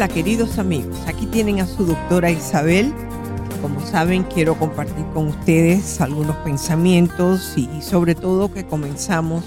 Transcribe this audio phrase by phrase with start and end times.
[0.00, 2.90] Hola queridos amigos, aquí tienen a su doctora Isabel.
[3.60, 9.44] Como saben, quiero compartir con ustedes algunos pensamientos y, sobre todo que comenzamos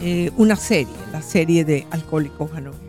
[0.00, 2.82] eh, una serie, la serie de Alcohólicos Anónimos.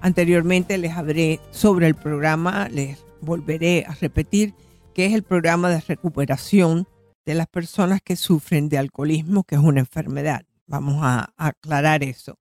[0.00, 4.54] Anteriormente les hablé sobre el programa, les volveré a repetir,
[4.94, 6.88] que es el programa de recuperación
[7.26, 10.42] de las personas que sufren de alcoholismo, que es una enfermedad.
[10.66, 12.40] Vamos a aclarar eso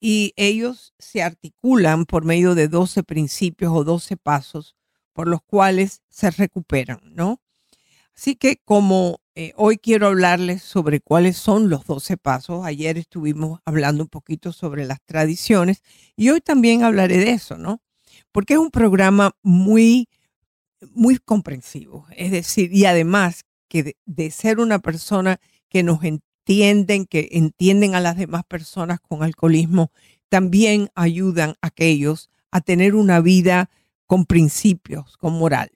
[0.00, 4.74] y ellos se articulan por medio de 12 principios o 12 pasos
[5.12, 7.40] por los cuales se recuperan, ¿no?
[8.16, 13.60] Así que como eh, hoy quiero hablarles sobre cuáles son los 12 pasos, ayer estuvimos
[13.64, 15.82] hablando un poquito sobre las tradiciones
[16.16, 17.80] y hoy también hablaré de eso, ¿no?
[18.32, 20.08] Porque es un programa muy,
[20.92, 26.04] muy comprensivo, es decir, y además que de, de ser una persona que nos
[26.50, 29.92] entienden, que entienden a las demás personas con alcoholismo,
[30.28, 33.70] también ayudan a aquellos a tener una vida
[34.06, 35.70] con principios, con moral.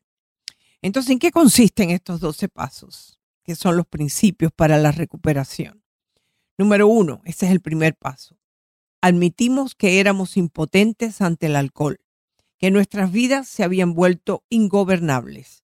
[0.82, 3.20] Entonces, ¿en qué consisten estos 12 pasos?
[3.44, 5.84] Que son los principios para la recuperación.
[6.58, 8.36] Número uno, ese es el primer paso.
[9.00, 12.00] Admitimos que éramos impotentes ante el alcohol,
[12.58, 15.62] que nuestras vidas se habían vuelto ingobernables.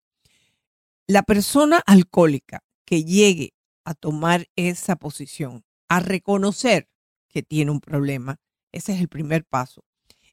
[1.09, 3.55] La persona alcohólica que llegue
[3.91, 6.89] a tomar esa posición, a reconocer
[7.29, 8.37] que tiene un problema.
[8.71, 9.83] Ese es el primer paso.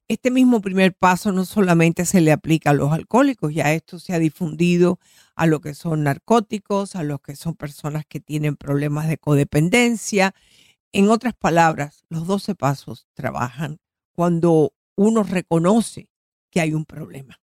[0.07, 4.13] Este mismo primer paso no solamente se le aplica a los alcohólicos, ya esto se
[4.13, 4.99] ha difundido
[5.35, 10.35] a lo que son narcóticos, a los que son personas que tienen problemas de codependencia.
[10.91, 13.79] En otras palabras, los 12 pasos trabajan
[14.13, 16.09] cuando uno reconoce
[16.51, 17.41] que hay un problema.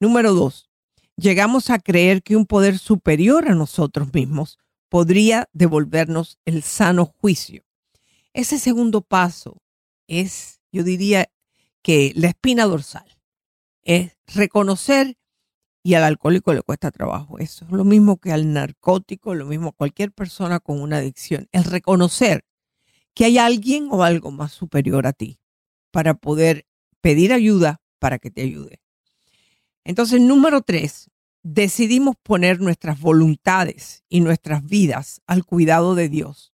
[0.00, 0.70] Número dos,
[1.16, 4.58] llegamos a creer que un poder superior a nosotros mismos
[4.94, 7.64] podría devolvernos el sano juicio.
[8.32, 9.60] Ese segundo paso
[10.06, 11.32] es, yo diría
[11.82, 13.18] que la espina dorsal,
[13.82, 15.18] es reconocer
[15.82, 17.40] y al alcohólico le cuesta trabajo.
[17.40, 21.48] Eso es lo mismo que al narcótico, lo mismo a cualquier persona con una adicción.
[21.50, 22.44] El reconocer
[23.14, 25.40] que hay alguien o algo más superior a ti
[25.90, 26.68] para poder
[27.00, 28.80] pedir ayuda para que te ayude.
[29.82, 31.10] Entonces, número tres,
[31.44, 36.52] decidimos poner nuestras voluntades y nuestras vidas al cuidado de Dios,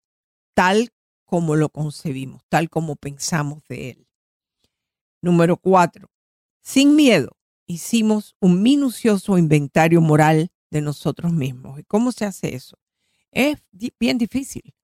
[0.54, 0.90] tal
[1.24, 4.08] como lo concebimos, tal como pensamos de Él.
[5.22, 6.10] Número cuatro,
[6.60, 7.36] sin miedo,
[7.66, 11.78] hicimos un minucioso inventario moral de nosotros mismos.
[11.78, 12.76] ¿Y cómo se hace eso?
[13.30, 13.62] Es
[14.00, 14.74] bien difícil,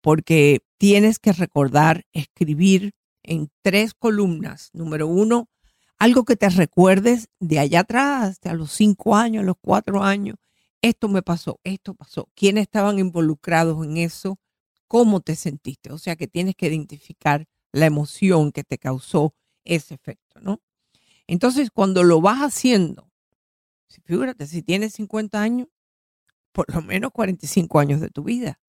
[0.00, 2.92] porque tienes que recordar, escribir
[3.24, 4.70] en tres columnas.
[4.72, 5.48] Número uno,
[5.98, 10.02] algo que te recuerdes de allá atrás, de a los cinco años, a los cuatro
[10.02, 10.36] años.
[10.82, 12.28] Esto me pasó, esto pasó.
[12.34, 14.38] ¿Quiénes estaban involucrados en eso?
[14.88, 15.92] ¿Cómo te sentiste?
[15.92, 19.34] O sea que tienes que identificar la emoción que te causó
[19.64, 20.60] ese efecto, ¿no?
[21.26, 23.10] Entonces, cuando lo vas haciendo,
[24.04, 25.68] fíjate, si tienes 50 años,
[26.52, 28.60] por lo menos 45 años de tu vida,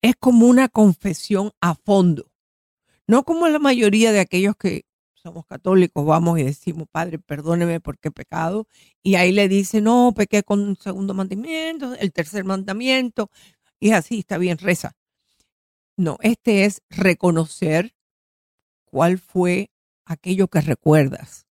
[0.00, 2.30] es como una confesión a fondo.
[3.06, 4.87] No como la mayoría de aquellos que
[5.18, 8.66] somos católicos, vamos y decimos, Padre, perdóneme porque he pecado.
[9.02, 13.30] Y ahí le dice, no, pequé con un segundo mandamiento, el tercer mandamiento.
[13.80, 14.92] Y así, está bien, reza.
[15.96, 17.94] No, este es reconocer
[18.84, 19.70] cuál fue
[20.04, 21.46] aquello que recuerdas,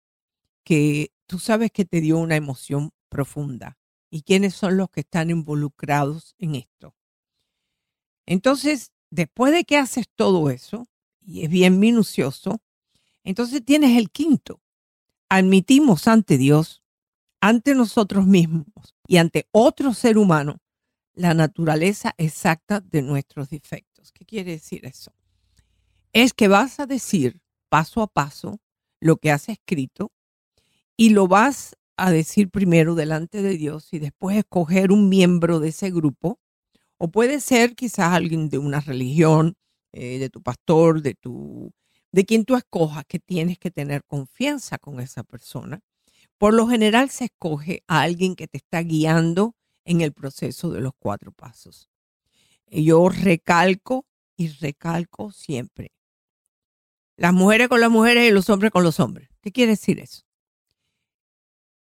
[0.63, 3.77] que tú sabes que te dio una emoción profunda
[4.09, 6.95] y quiénes son los que están involucrados en esto.
[8.25, 10.87] Entonces, después de que haces todo eso,
[11.25, 12.61] y es bien minucioso,
[13.23, 14.61] entonces tienes el quinto.
[15.29, 16.83] Admitimos ante Dios,
[17.41, 20.59] ante nosotros mismos y ante otro ser humano
[21.13, 24.11] la naturaleza exacta de nuestros defectos.
[24.11, 25.13] ¿Qué quiere decir eso?
[26.11, 28.59] Es que vas a decir paso a paso
[28.99, 30.11] lo que has escrito
[30.95, 35.69] y lo vas a decir primero delante de Dios y después escoger un miembro de
[35.69, 36.39] ese grupo.
[36.97, 39.55] O puede ser quizás alguien de una religión,
[39.91, 41.71] eh, de tu pastor, de tu
[42.13, 45.81] de quien tú escojas que tienes que tener confianza con esa persona.
[46.37, 50.81] Por lo general se escoge a alguien que te está guiando en el proceso de
[50.81, 51.89] los cuatro pasos.
[52.67, 54.05] Yo recalco
[54.37, 55.91] y recalco siempre.
[57.17, 59.29] las mujeres con las mujeres y los hombres con los hombres.
[59.41, 60.23] ¿Qué quiere decir eso?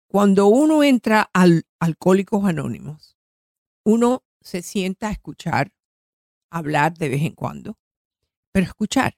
[0.08, 3.16] Cuando uno entra al Alcohólicos Anónimos,
[3.84, 5.72] uno se sienta a escuchar,
[6.50, 7.78] hablar de vez en cuando,
[8.52, 9.16] pero escuchar.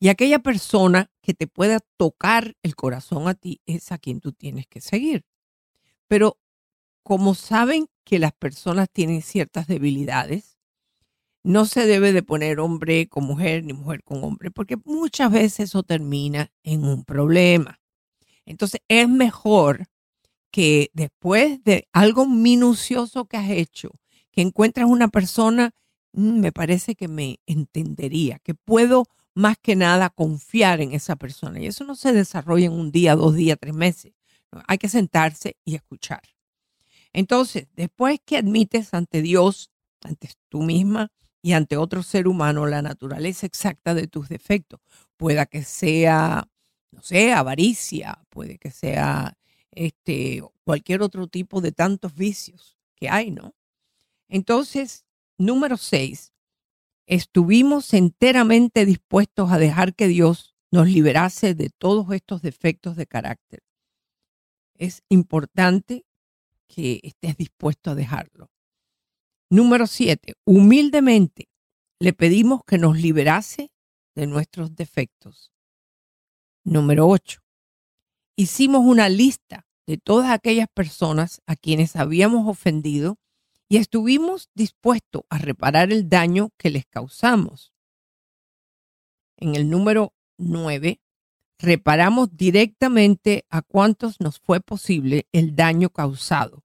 [0.00, 4.32] Y aquella persona que te pueda tocar el corazón a ti es a quien tú
[4.32, 5.24] tienes que seguir.
[6.06, 6.38] Pero
[7.02, 10.58] como saben que las personas tienen ciertas debilidades,
[11.42, 15.70] no se debe de poner hombre con mujer ni mujer con hombre, porque muchas veces
[15.70, 17.80] eso termina en un problema.
[18.44, 19.86] Entonces es mejor
[20.50, 23.90] que después de algo minucioso que has hecho,
[24.30, 25.72] que encuentras una persona,
[26.12, 29.04] mm, me parece que me entendería, que puedo
[29.38, 31.60] más que nada confiar en esa persona.
[31.60, 34.12] Y eso no se desarrolla en un día, dos días, tres meses.
[34.66, 36.22] hay que sentarse y escuchar.
[37.12, 39.70] Entonces, después que admites ante Dios,
[40.02, 44.80] ante tú misma y ante otro ser humano la naturaleza exacta de tus defectos,
[45.16, 46.48] pueda que sea,
[46.90, 49.38] no sé, avaricia, puede que sea
[49.70, 53.54] este, cualquier otro tipo de tantos vicios que hay, ¿no?
[54.28, 55.04] Entonces,
[55.38, 56.32] número seis,
[57.08, 63.62] estuvimos enteramente dispuestos a dejar que Dios nos liberase de todos estos defectos de carácter.
[64.74, 66.04] Es importante
[66.68, 68.50] que estés dispuesto a dejarlo.
[69.50, 71.48] Número siete, humildemente
[71.98, 73.72] le pedimos que nos liberase
[74.14, 75.50] de nuestros defectos.
[76.62, 77.40] Número ocho,
[78.36, 83.16] hicimos una lista de todas aquellas personas a quienes habíamos ofendido
[83.68, 87.72] y estuvimos dispuestos a reparar el daño que les causamos.
[89.36, 91.00] En el número 9,
[91.58, 96.64] reparamos directamente a cuantos nos fue posible el daño causado,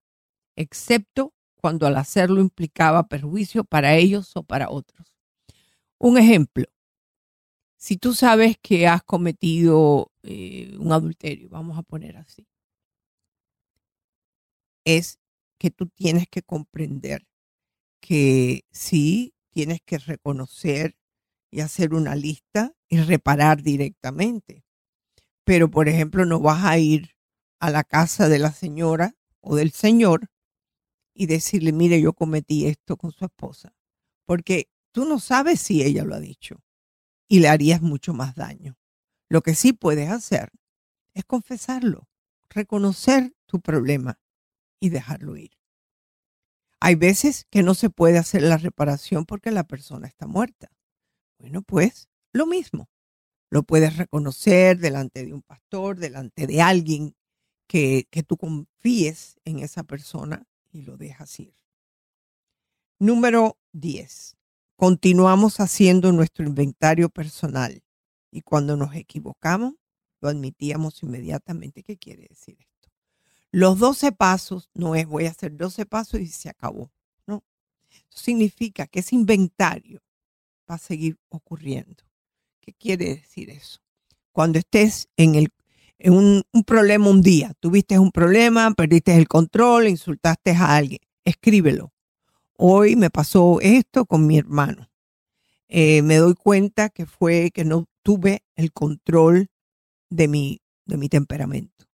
[0.56, 5.14] excepto cuando al hacerlo implicaba perjuicio para ellos o para otros.
[5.98, 6.66] Un ejemplo,
[7.76, 12.46] si tú sabes que has cometido eh, un adulterio, vamos a poner así,
[14.84, 15.18] es
[15.64, 17.26] que tú tienes que comprender
[17.98, 20.94] que sí, tienes que reconocer
[21.50, 24.62] y hacer una lista y reparar directamente.
[25.42, 27.12] Pero, por ejemplo, no vas a ir
[27.60, 30.28] a la casa de la señora o del señor
[31.14, 33.74] y decirle, mire, yo cometí esto con su esposa,
[34.26, 36.62] porque tú no sabes si ella lo ha dicho
[37.26, 38.76] y le harías mucho más daño.
[39.30, 40.50] Lo que sí puedes hacer
[41.14, 42.06] es confesarlo,
[42.50, 44.18] reconocer tu problema
[44.80, 45.52] y dejarlo ir.
[46.80, 50.70] Hay veces que no se puede hacer la reparación porque la persona está muerta.
[51.38, 52.88] Bueno, pues lo mismo.
[53.50, 57.14] Lo puedes reconocer delante de un pastor, delante de alguien
[57.68, 61.54] que, que tú confíes en esa persona y lo dejas ir.
[62.98, 64.36] Número 10.
[64.76, 67.82] Continuamos haciendo nuestro inventario personal
[68.30, 69.74] y cuando nos equivocamos,
[70.20, 71.82] lo admitíamos inmediatamente.
[71.82, 72.73] ¿Qué quiere decir esto?
[73.54, 76.90] Los 12 pasos no es voy a hacer 12 pasos y se acabó.
[77.24, 77.44] No.
[78.08, 80.02] Significa que ese inventario
[80.68, 82.02] va a seguir ocurriendo.
[82.60, 83.78] ¿Qué quiere decir eso?
[84.32, 85.52] Cuando estés en, el,
[86.04, 91.92] un, un problema un día, tuviste un problema, perdiste el control, insultaste a alguien, escríbelo.
[92.56, 94.90] Hoy me pasó esto con mi hermano.
[95.68, 99.48] Eh, me doy cuenta que fue que no tuve el control
[100.10, 101.86] de mi, de mi temperamento.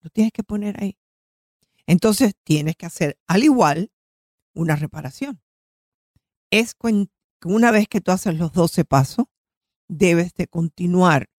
[0.00, 0.96] Lo tienes que poner ahí.
[1.88, 3.90] Entonces tienes que hacer al igual
[4.54, 5.40] una reparación.
[6.50, 7.08] Es que
[7.44, 9.24] una vez que tú haces los 12 pasos,
[9.88, 11.30] debes de continuar.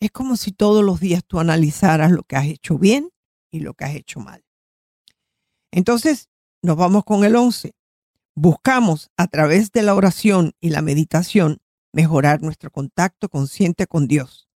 [0.00, 3.08] Es como si todos los días tú analizaras lo que has hecho bien
[3.50, 4.44] y lo que has hecho mal.
[5.70, 6.28] Entonces,
[6.60, 7.72] nos vamos con el 11.
[8.34, 14.48] Buscamos a través de la oración y la meditación mejorar nuestro contacto consciente con Dios,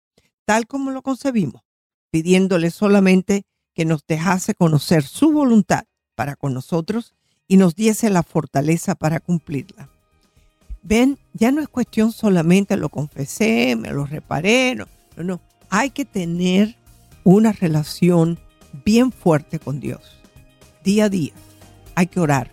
[0.44, 1.62] tal como lo concebimos,
[2.12, 3.46] pidiéndole solamente
[3.78, 5.84] que nos dejase conocer su voluntad
[6.16, 7.14] para con nosotros
[7.48, 9.88] y nos diese la fortaleza para cumplirla.
[10.82, 15.42] Ven, ya no es cuestión solamente lo confesé, me lo reparé, no, no, no.
[15.70, 16.76] Hay que tener
[17.24, 18.40] una relación
[18.84, 20.02] bien fuerte con Dios,
[20.84, 21.34] día a día.
[21.94, 22.52] Hay que orar,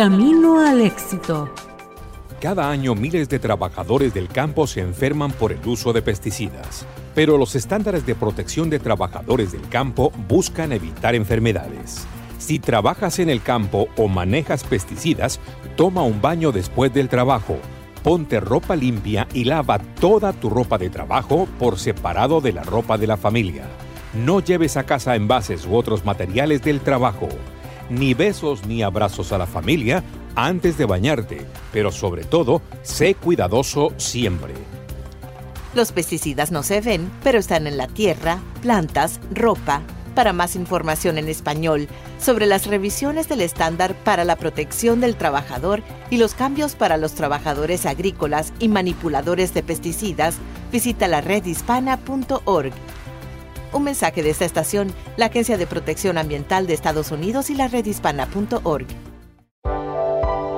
[0.00, 1.52] Camino al éxito.
[2.40, 7.36] Cada año miles de trabajadores del campo se enferman por el uso de pesticidas, pero
[7.36, 12.06] los estándares de protección de trabajadores del campo buscan evitar enfermedades.
[12.38, 15.38] Si trabajas en el campo o manejas pesticidas,
[15.76, 17.58] toma un baño después del trabajo.
[18.02, 22.96] Ponte ropa limpia y lava toda tu ropa de trabajo por separado de la ropa
[22.96, 23.66] de la familia.
[24.14, 27.28] No lleves a casa envases u otros materiales del trabajo.
[27.90, 30.04] Ni besos ni abrazos a la familia
[30.36, 34.54] antes de bañarte, pero sobre todo, sé cuidadoso siempre.
[35.74, 39.82] Los pesticidas no se ven, pero están en la tierra, plantas, ropa.
[40.14, 45.82] Para más información en español sobre las revisiones del estándar para la protección del trabajador
[46.10, 50.36] y los cambios para los trabajadores agrícolas y manipuladores de pesticidas,
[50.72, 52.72] visita la redhispana.org.
[53.72, 57.68] Un mensaje de esta estación, la Agencia de Protección Ambiental de Estados Unidos y la
[57.68, 58.86] redhispana.org.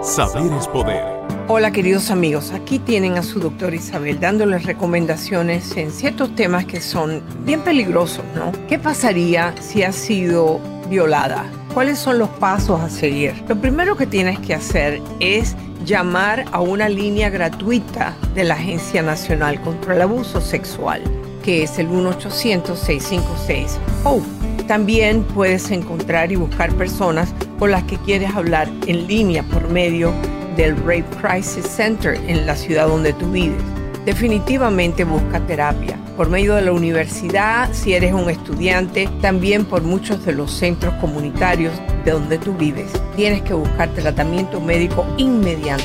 [0.02, 1.04] Saber es poder.
[1.48, 6.80] Hola queridos amigos, aquí tienen a su doctora Isabel dándoles recomendaciones en ciertos temas que
[6.80, 8.52] son bien peligrosos, ¿no?
[8.68, 11.44] ¿Qué pasaría si has sido violada?
[11.74, 13.34] ¿Cuáles son los pasos a seguir?
[13.48, 15.54] Lo primero que tienes que hacer es
[15.84, 21.02] llamar a una línea gratuita de la Agencia Nacional contra el Abuso Sexual,
[21.42, 24.66] que es el 1-800-656-HOPE.
[24.66, 30.14] También puedes encontrar y buscar personas con las que quieres hablar en línea por medio
[30.56, 33.60] del Rape Crisis Center en la ciudad donde tú vives.
[34.04, 40.24] Definitivamente busca terapia por medio de la universidad, si eres un estudiante, también por muchos
[40.24, 41.72] de los centros comunitarios
[42.04, 42.90] de donde tú vives.
[43.16, 45.84] Tienes que buscar tratamiento médico inmediato.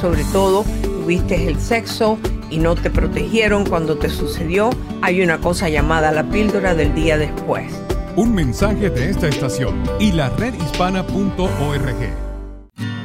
[0.00, 2.18] Sobre todo, tuviste el sexo
[2.50, 4.70] y no te protegieron cuando te sucedió,
[5.02, 7.72] hay una cosa llamada la píldora del día después.
[8.16, 11.96] Un mensaje de esta estación y la redhispana.org.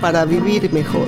[0.01, 1.07] Para vivir mejor.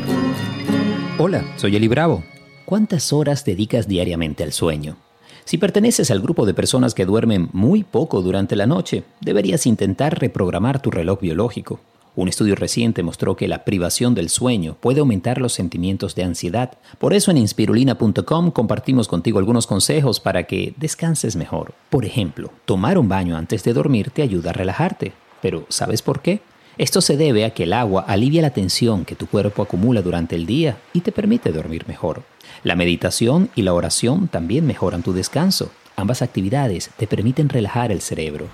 [1.17, 2.23] Hola, soy Eli Bravo.
[2.65, 4.97] ¿Cuántas horas dedicas diariamente al sueño?
[5.45, 10.19] Si perteneces al grupo de personas que duermen muy poco durante la noche, deberías intentar
[10.19, 11.79] reprogramar tu reloj biológico.
[12.15, 16.77] Un estudio reciente mostró que la privación del sueño puede aumentar los sentimientos de ansiedad.
[16.97, 21.73] Por eso en inspirulina.com compartimos contigo algunos consejos para que descanses mejor.
[21.89, 25.11] Por ejemplo, tomar un baño antes de dormir te ayuda a relajarte.
[25.41, 26.39] Pero ¿sabes por qué?
[26.77, 30.35] Esto se debe a que el agua alivia la tensión que tu cuerpo acumula durante
[30.35, 32.23] el día y te permite dormir mejor.
[32.63, 35.69] La meditación y la oración también mejoran tu descanso.
[35.97, 38.47] Ambas actividades te permiten relajar el cerebro.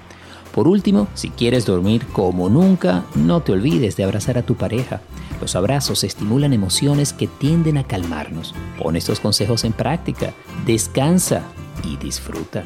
[0.54, 5.02] Por último, si quieres dormir como nunca, no te olvides de abrazar a tu pareja.
[5.40, 8.54] Los abrazos estimulan emociones que tienden a calmarnos.
[8.78, 10.34] Pon estos consejos en práctica,
[10.66, 11.44] descansa
[11.84, 12.64] y disfruta.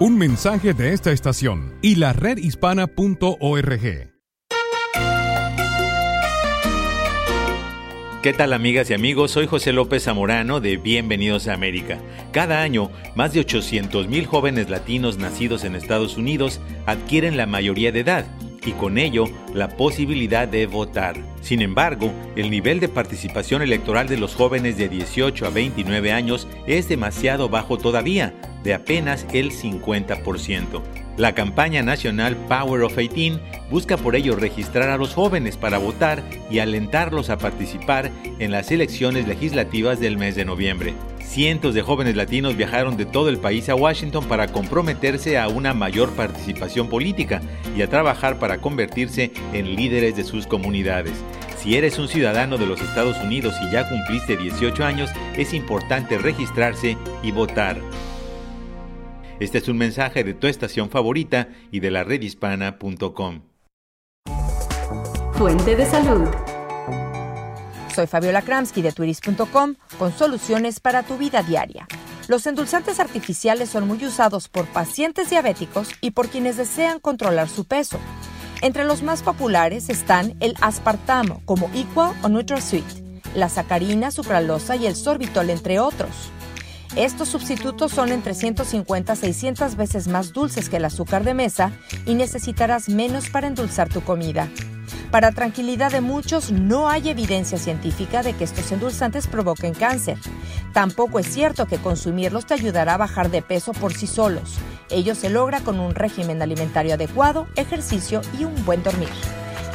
[0.00, 4.17] Un mensaje de esta estación y la redhispana.org.
[8.22, 9.30] ¿Qué tal amigas y amigos?
[9.30, 12.00] Soy José López Zamorano de Bienvenidos a América.
[12.32, 18.00] Cada año, más de 800.000 jóvenes latinos nacidos en Estados Unidos adquieren la mayoría de
[18.00, 18.26] edad
[18.66, 21.16] y con ello la posibilidad de votar.
[21.42, 26.48] Sin embargo, el nivel de participación electoral de los jóvenes de 18 a 29 años
[26.66, 28.34] es demasiado bajo todavía,
[28.64, 31.07] de apenas el 50%.
[31.18, 33.40] La campaña nacional Power of 18
[33.72, 38.70] busca por ello registrar a los jóvenes para votar y alentarlos a participar en las
[38.70, 40.94] elecciones legislativas del mes de noviembre.
[41.20, 45.74] Cientos de jóvenes latinos viajaron de todo el país a Washington para comprometerse a una
[45.74, 47.42] mayor participación política
[47.76, 51.14] y a trabajar para convertirse en líderes de sus comunidades.
[51.60, 56.16] Si eres un ciudadano de los Estados Unidos y ya cumpliste 18 años, es importante
[56.16, 57.80] registrarse y votar.
[59.40, 63.42] Este es un mensaje de tu estación favorita y de la redhispana.com.
[65.34, 66.28] Fuente de salud.
[67.94, 71.86] Soy Fabiola Kramsky de turis.com con soluciones para tu vida diaria.
[72.26, 77.64] Los endulzantes artificiales son muy usados por pacientes diabéticos y por quienes desean controlar su
[77.64, 77.98] peso.
[78.60, 82.84] Entre los más populares están el aspartamo como Equal o NutraSweet,
[83.36, 86.32] la sacarina, sucralosa y el sorbitol entre otros.
[86.98, 91.70] Estos sustitutos son entre 150 a 600 veces más dulces que el azúcar de mesa
[92.06, 94.48] y necesitarás menos para endulzar tu comida.
[95.12, 100.18] Para tranquilidad de muchos, no hay evidencia científica de que estos endulzantes provoquen cáncer.
[100.72, 104.56] Tampoco es cierto que consumirlos te ayudará a bajar de peso por sí solos.
[104.90, 109.08] Ello se logra con un régimen alimentario adecuado, ejercicio y un buen dormir.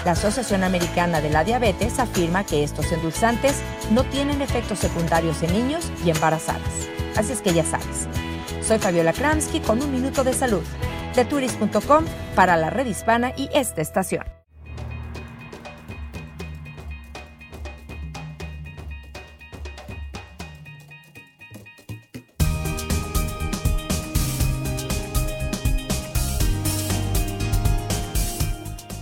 [0.04, 3.62] La Asociación Americana de la Diabetes afirma que estos endulzantes
[3.92, 6.93] no tienen efectos secundarios en niños y embarazadas.
[7.16, 8.08] Así es que ya sabes.
[8.66, 10.64] Soy Fabiola Kramsky con un minuto de salud.
[11.16, 12.06] De turis.com
[12.36, 14.24] para la red hispana y esta estación.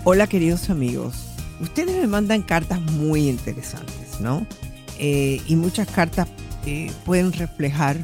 [0.04, 1.16] Hola queridos amigos,
[1.62, 4.48] ustedes me mandan cartas muy interesantes, ¿no?
[4.98, 6.28] Eh, y muchas cartas
[6.66, 7.98] eh, pueden reflejar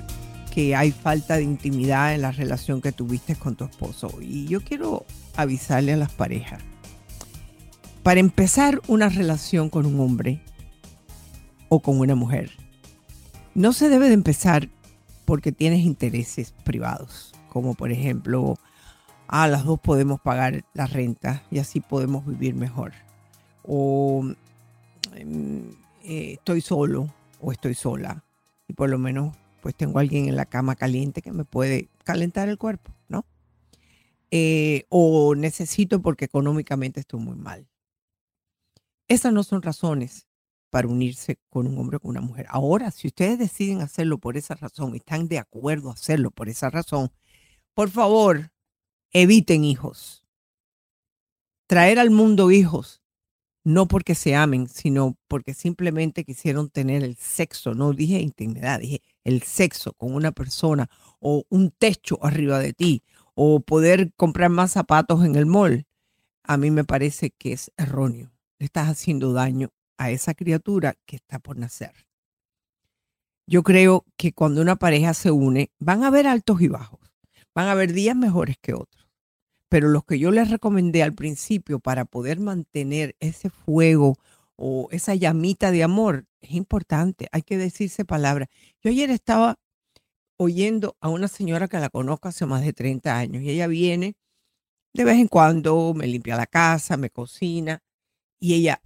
[0.57, 4.09] que hay falta de intimidad en la relación que tuviste con tu esposo.
[4.19, 6.63] Y yo quiero avisarle a las parejas.
[8.01, 10.41] Para empezar una relación con un hombre
[11.69, 12.49] o con una mujer,
[13.53, 14.69] no se debe de empezar
[15.25, 18.57] porque tienes intereses privados, como por ejemplo,
[19.27, 22.93] a ah, las dos podemos pagar la renta y así podemos vivir mejor.
[23.61, 24.25] O
[25.13, 25.69] em,
[26.03, 28.23] eh, estoy solo o estoy sola
[28.67, 32.47] y por lo menos pues tengo alguien en la cama caliente que me puede calentar
[32.49, 33.25] el cuerpo, ¿no?
[34.31, 37.67] Eh, o necesito porque económicamente estoy muy mal.
[39.07, 40.27] Esas no son razones
[40.69, 42.45] para unirse con un hombre o con una mujer.
[42.49, 46.49] Ahora, si ustedes deciden hacerlo por esa razón y están de acuerdo a hacerlo por
[46.49, 47.11] esa razón,
[47.73, 48.51] por favor,
[49.11, 50.25] eviten hijos.
[51.67, 53.01] Traer al mundo hijos,
[53.67, 59.01] no porque se amen, sino porque simplemente quisieron tener el sexo, no dije intimidad, dije
[59.25, 63.03] el sexo con una persona o un techo arriba de ti
[63.35, 65.85] o poder comprar más zapatos en el mall,
[66.43, 68.31] a mí me parece que es erróneo.
[68.57, 71.91] Estás haciendo daño a esa criatura que está por nacer.
[73.47, 77.01] Yo creo que cuando una pareja se une, van a haber altos y bajos,
[77.53, 79.06] van a haber días mejores que otros
[79.69, 84.15] pero los que yo les recomendé al principio para poder mantener ese fuego
[84.55, 88.49] o esa llamita de amor es importante, hay que decirse palabras.
[88.81, 89.59] Yo ayer estaba
[90.37, 94.15] oyendo a una señora que la conozco hace más de 30 años y ella viene
[94.93, 97.83] de vez en cuando, me limpia la casa, me cocina
[98.39, 98.81] y ella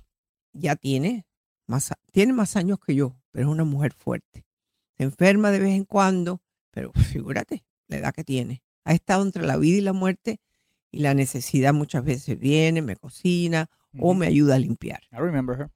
[0.54, 1.26] ya tiene
[1.68, 4.46] más, tiene más años que yo, pero es una mujer fuerte.
[4.98, 6.42] Se enferma de vez en cuando,
[6.72, 8.62] pero figúrate la edad que tiene.
[8.84, 10.40] Ha estado entre la vida y la muerte
[10.92, 15.02] y la necesidad muchas veces viene, me cocina o me ayuda a limpiar.
[15.12, 15.70] I remember her.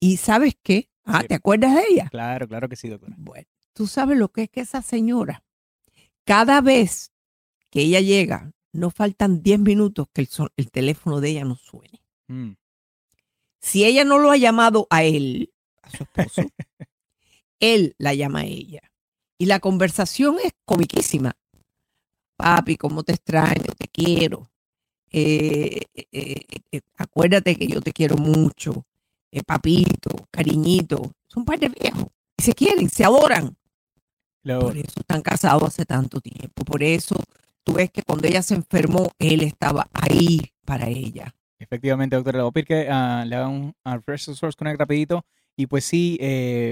[0.00, 0.90] Y, ¿sabes qué?
[1.04, 2.08] Ah, ¿te acuerdas de ella?
[2.10, 3.14] Claro, claro que sí, doctora.
[3.18, 5.44] Bueno, tú sabes lo que es que esa señora,
[6.24, 7.12] cada vez
[7.70, 12.02] que ella llega, no faltan 10 minutos que el, el, teléfono de ella no suene.
[12.26, 12.52] Mm.
[13.60, 16.42] Si ella no lo ha llamado a él, a su esposo,
[17.60, 18.80] él la llama a ella.
[19.38, 21.36] Y la conversación es comiquísima
[22.36, 24.48] papi, cómo te extraño, te quiero.
[25.10, 26.40] Eh, eh,
[26.72, 28.84] eh, acuérdate que yo te quiero mucho.
[29.46, 31.12] papito, cariñito.
[31.26, 32.06] Son padres viejos.
[32.36, 33.56] Y se quieren, se adoran.
[34.42, 36.64] Por eso están casados hace tanto tiempo.
[36.64, 37.16] Por eso
[37.64, 41.34] tú ves que cuando ella se enfermó, él estaba ahí para ella.
[41.58, 42.38] Efectivamente, doctora.
[42.38, 45.24] Le voy a pedir que ah, le haga un Fresh Source Connect rapidito.
[45.56, 46.18] Y pues sí,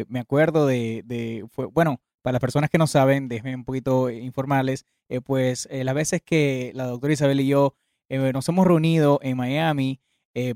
[0.09, 4.08] me acuerdo de, de fue, bueno, para las personas que no saben, déjenme un poquito
[4.08, 7.74] informales, eh, pues eh, las veces que la doctora Isabel y yo
[8.08, 10.00] eh, nos hemos reunido en Miami,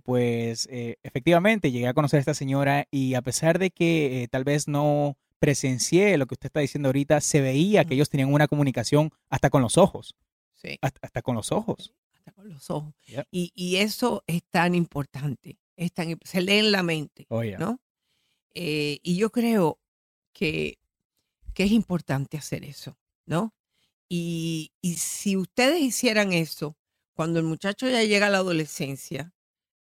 [0.03, 4.67] pues efectivamente llegué a conocer a esta señora y a pesar de que tal vez
[4.67, 9.13] no presencié lo que usted está diciendo ahorita, se veía que ellos tenían una comunicación
[9.29, 10.17] hasta con los ojos.
[10.55, 10.81] Sí.
[10.83, 11.95] Hasta, con los ojos.
[12.13, 12.93] Hasta con los ojos.
[13.31, 15.61] Y, eso es tan importante.
[15.77, 17.27] Es tan, se lee en la mente.
[17.29, 17.79] Oh, ¿no?
[18.53, 19.79] y yo creo
[20.33, 20.79] que
[21.59, 23.53] que es importante hacer eso, ¿no?
[24.09, 26.77] Y, si ustedes hicieran eso,
[27.15, 29.35] cuando el muchacho ya llega a la adolescencia,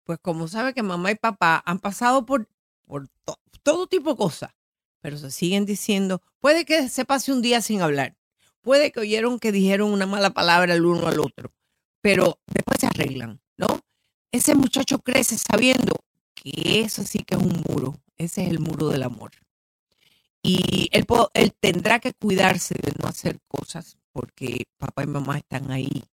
[0.03, 2.49] pues como sabe que mamá y papá han pasado por,
[2.87, 3.11] por
[3.63, 4.53] todo tipo de cosas,
[5.03, 8.17] pero se siguen diciendo, puede que se pase un día sin hablar,
[8.63, 11.53] puede que oyeron que dijeron una mala palabra el uno al otro,
[12.01, 13.83] pero después se arreglan, ¿no?
[14.33, 15.93] Ese muchacho crece sabiendo
[16.35, 19.33] que eso sí que es un muro, ese es el muro del amor.
[20.47, 21.05] Y él,
[21.35, 26.05] él tendrá que cuidarse de no hacer cosas porque papá y mamá están ahí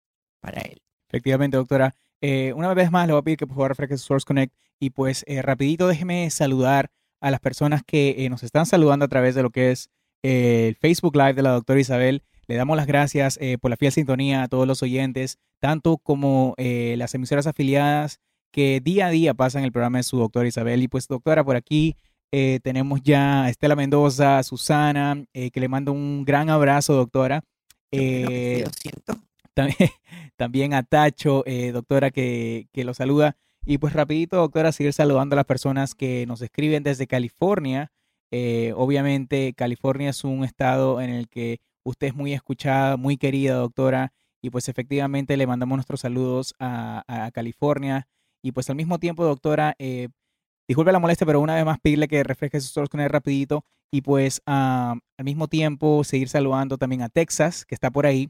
[0.42, 0.82] para él.
[1.08, 1.94] Efectivamente, doctora.
[2.20, 4.90] Eh, una vez más le voy a pedir que por favor refresque Source Connect y
[4.90, 6.90] pues eh, rapidito déjeme saludar
[7.22, 9.90] a las personas que eh, nos están saludando a través de lo que es
[10.24, 12.24] el Facebook Live de la doctora Isabel.
[12.48, 17.14] Le damos las gracias por la fiel sintonía a todos los oyentes, tanto como las
[17.14, 18.20] emisoras afiliadas
[18.52, 20.82] que día a día pasan el programa de su doctora Isabel.
[20.82, 21.96] Y pues doctora, por aquí
[22.36, 26.96] eh, tenemos ya a Estela Mendoza, a Susana, eh, que le mando un gran abrazo,
[26.96, 27.44] doctora.
[27.92, 29.22] Eh, siento.
[29.54, 29.78] También,
[30.36, 33.38] también, a Tacho, doctora, que, que, lo saluda.
[33.68, 37.92] Y pues rapidito, doctora, seguir saludando a las personas que nos escriben desde California.
[38.32, 44.12] obviamente, California es un estado en el que usted es muy escuchada, muy querida, doctora.
[44.42, 48.08] Y pues efectivamente le mandamos nuestros saludos a, a California.
[48.42, 50.10] Y pues al mismo tiempo, doctora, eh,
[50.68, 53.66] Disculpe la molestia, pero una vez más pedirle que refresque sus ojos con él rapidito
[53.92, 58.30] y pues al mismo tiempo seguir saludando también a Texas, que está por ahí.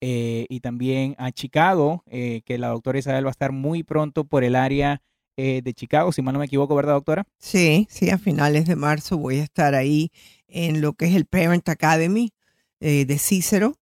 [0.00, 4.24] eh, y también a Chicago, eh, que la doctora Isabel va a estar muy pronto
[4.24, 5.00] por el área
[5.36, 7.24] eh, de Chicago, si mal no me equivoco, ¿verdad, doctora?
[7.38, 10.10] Sí, sí, a finales de marzo voy a estar ahí
[10.48, 12.32] en lo que es el Parent Academy
[12.80, 13.78] de Cícero,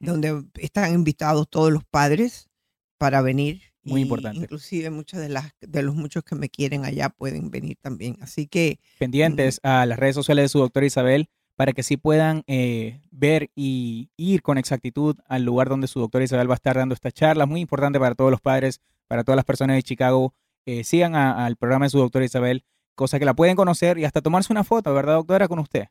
[0.00, 2.50] donde están invitados todos los padres
[2.98, 3.73] para venir.
[3.84, 4.40] Muy importante.
[4.40, 8.16] Inclusive muchos de, las, de los muchos que me quieren allá pueden venir también.
[8.20, 8.78] Así que...
[8.98, 13.50] Pendientes a las redes sociales de su doctora Isabel para que sí puedan eh, ver
[13.54, 17.12] y ir con exactitud al lugar donde su doctora Isabel va a estar dando esta
[17.12, 17.46] charla.
[17.46, 20.34] Muy importante para todos los padres, para todas las personas de Chicago.
[20.66, 24.22] Eh, sigan al programa de su doctora Isabel, cosa que la pueden conocer y hasta
[24.22, 25.86] tomarse una foto, ¿verdad, doctora, con usted?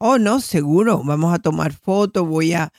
[0.00, 1.02] Oh, no, seguro.
[1.04, 2.26] Vamos a tomar fotos.
[2.26, 2.72] Voy a,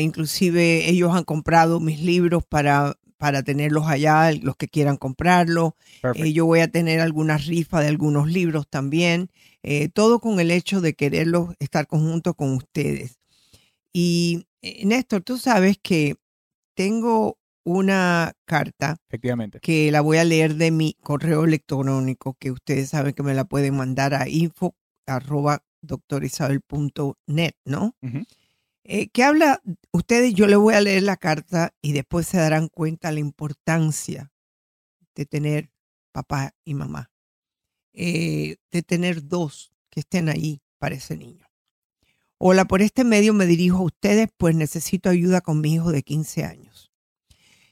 [0.00, 5.76] inclusive ellos han comprado mis libros para, para tenerlos allá, los que quieran comprarlo.
[6.14, 9.30] Eh, yo voy a tener algunas rifas de algunos libros también.
[9.62, 13.18] Eh, todo con el hecho de quererlos estar conjunto con ustedes.
[13.92, 16.16] Y eh, Néstor, tú sabes que
[16.74, 19.58] tengo una carta Efectivamente.
[19.60, 23.44] que la voy a leer de mi correo electrónico, que ustedes saben que me la
[23.44, 24.76] pueden mandar a info
[25.06, 27.94] arroba doctorisabel.net, ¿no?
[28.88, 32.68] Eh, que habla, ustedes, yo les voy a leer la carta y después se darán
[32.68, 34.32] cuenta la importancia
[35.16, 35.72] de tener
[36.12, 37.10] papá y mamá.
[37.92, 41.46] Eh, de tener dos que estén ahí para ese niño.
[42.38, 46.02] Hola, por este medio me dirijo a ustedes, pues necesito ayuda con mi hijo de
[46.02, 46.92] 15 años.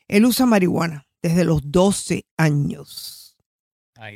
[0.09, 3.37] Él usa marihuana desde los 12 años,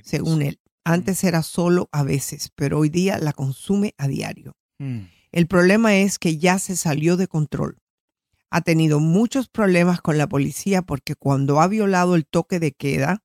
[0.03, 0.59] según él.
[0.85, 4.57] Antes era solo a veces, pero hoy día la consume a diario.
[4.79, 5.03] Mm.
[5.33, 7.79] El problema es que ya se salió de control.
[8.51, 13.23] Ha tenido muchos problemas con la policía porque cuando ha violado el toque de queda,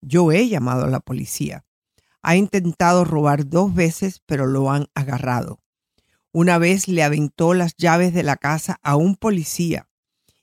[0.00, 1.64] yo he llamado a la policía.
[2.22, 5.60] Ha intentado robar dos veces, pero lo han agarrado.
[6.32, 9.88] Una vez le aventó las llaves de la casa a un policía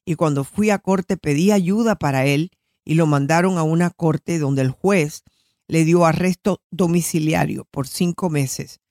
[0.06, 2.52] y cuando fui a corte pedí ayuda para él
[2.86, 5.24] y lo mandaron a una corte donde el juez
[5.68, 8.82] le dio arresto domiciliario por cinco meses.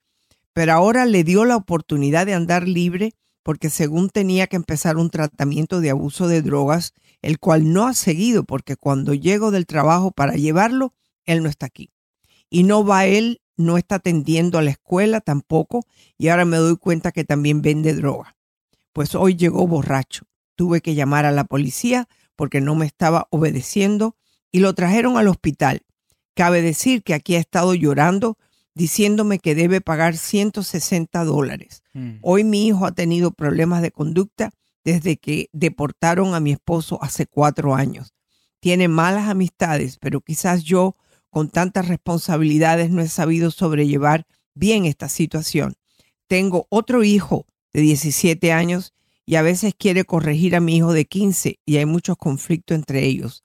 [0.52, 5.10] Pero ahora le dio la oportunidad de andar libre porque según tenía que empezar un
[5.10, 10.10] tratamiento de abuso de drogas, el cual no ha seguido porque cuando llego del trabajo
[10.10, 11.90] para llevarlo, él no está aquí
[12.52, 15.86] y no va él, no está atendiendo a la escuela tampoco
[16.18, 18.36] y ahora me doy cuenta que también vende droga.
[18.92, 20.26] Pues hoy llegó borracho.
[20.54, 24.16] Tuve que llamar a la policía porque no me estaba obedeciendo
[24.50, 25.80] y lo trajeron al hospital.
[26.34, 28.36] Cabe decir que aquí ha estado llorando
[28.74, 31.82] diciéndome que debe pagar 160 dólares.
[31.92, 32.18] Mm.
[32.22, 34.50] Hoy mi hijo ha tenido problemas de conducta
[34.84, 38.14] desde que deportaron a mi esposo hace cuatro años.
[38.60, 40.96] Tiene malas amistades, pero quizás yo
[41.30, 45.74] con tantas responsabilidades no he sabido sobrellevar bien esta situación.
[46.26, 51.06] Tengo otro hijo de 17 años y a veces quiere corregir a mi hijo de
[51.06, 53.42] 15 y hay muchos conflictos entre ellos.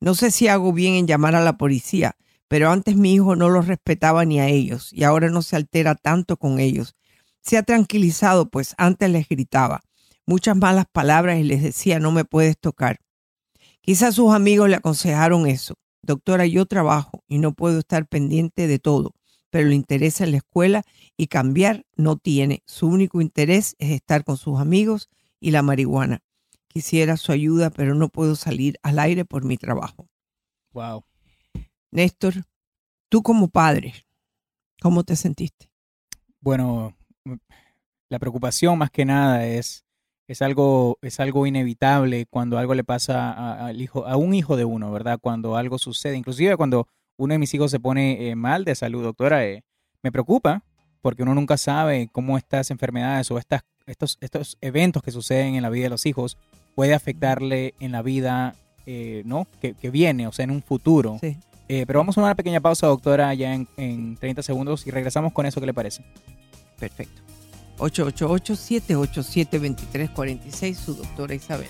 [0.00, 2.16] No sé si hago bien en llamar a la policía,
[2.50, 5.94] pero antes mi hijo no los respetaba ni a ellos y ahora no se altera
[5.94, 6.96] tanto con ellos.
[7.42, 9.82] Se ha tranquilizado, pues antes les gritaba
[10.26, 12.98] muchas malas palabras y les decía no me puedes tocar.
[13.82, 18.80] Quizás sus amigos le aconsejaron eso, Doctora, yo trabajo y no puedo estar pendiente de
[18.80, 19.14] todo,
[19.50, 20.82] pero le interesa la escuela
[21.16, 22.62] y cambiar no tiene.
[22.66, 25.08] Su único interés es estar con sus amigos
[25.38, 26.20] y la marihuana.
[26.68, 30.08] Quisiera su ayuda, pero no puedo salir al aire por mi trabajo.
[30.72, 31.04] Wow.
[31.90, 32.44] Néstor,
[33.08, 33.94] tú como padre,
[34.80, 35.70] ¿cómo te sentiste?
[36.40, 36.96] Bueno,
[38.08, 39.84] la preocupación más que nada es
[40.30, 44.64] es algo, es algo inevitable cuando algo le pasa a, hijo, a un hijo de
[44.64, 45.18] uno, ¿verdad?
[45.20, 49.02] Cuando algo sucede, inclusive cuando uno de mis hijos se pone eh, mal de salud,
[49.02, 49.64] doctora, eh,
[50.04, 50.62] me preocupa
[51.02, 55.62] porque uno nunca sabe cómo estas enfermedades o estas, estos, estos eventos que suceden en
[55.62, 56.38] la vida de los hijos
[56.76, 58.54] puede afectarle en la vida,
[58.86, 59.48] eh, ¿no?
[59.60, 61.18] Que, viene, o sea, en un futuro.
[61.20, 61.38] Sí.
[61.86, 65.46] Pero vamos a una pequeña pausa, doctora, ya en, en 30 segundos y regresamos con
[65.46, 66.02] eso, ¿qué le parece?
[66.78, 67.22] Perfecto.
[67.78, 71.68] 888-787-2346, su doctora Isabel.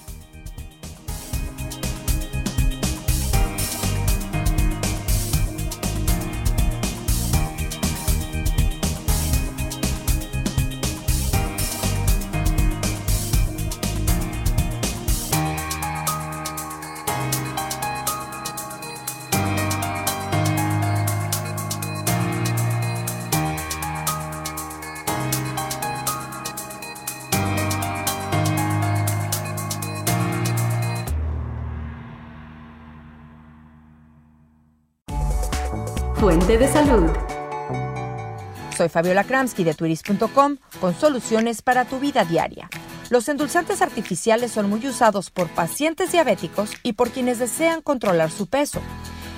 [38.81, 42.71] Soy Fabiola Kramsky de Twiris.com con soluciones para tu vida diaria.
[43.11, 48.47] Los endulzantes artificiales son muy usados por pacientes diabéticos y por quienes desean controlar su
[48.47, 48.81] peso.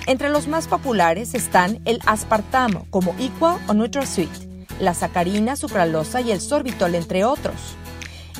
[0.07, 4.29] Entre los más populares están el aspartamo como Equal o NutraSweet,
[4.79, 7.75] la sacarina, sucralosa y el sorbitol, entre otros.